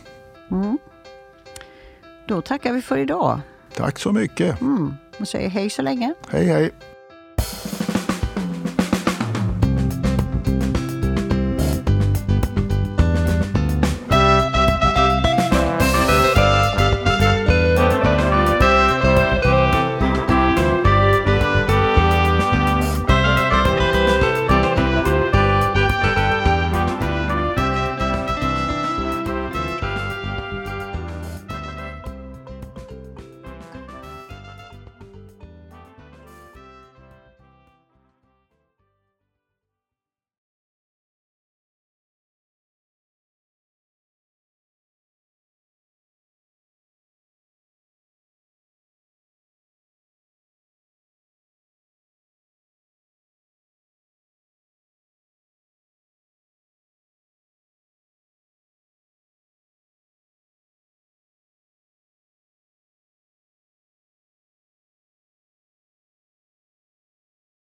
Mm. 0.51 0.79
Då 2.27 2.41
tackar 2.43 2.73
vi 2.73 2.83
för 2.83 2.99
idag. 2.99 3.41
Tack 3.75 3.99
så 3.99 4.13
mycket. 4.13 4.61
Mm. 4.61 4.95
Och 5.21 5.29
säger 5.29 5.49
hej 5.49 5.71
så 5.71 5.83
länge. 5.83 6.15
Hej 6.29 6.45
hej. 6.47 6.71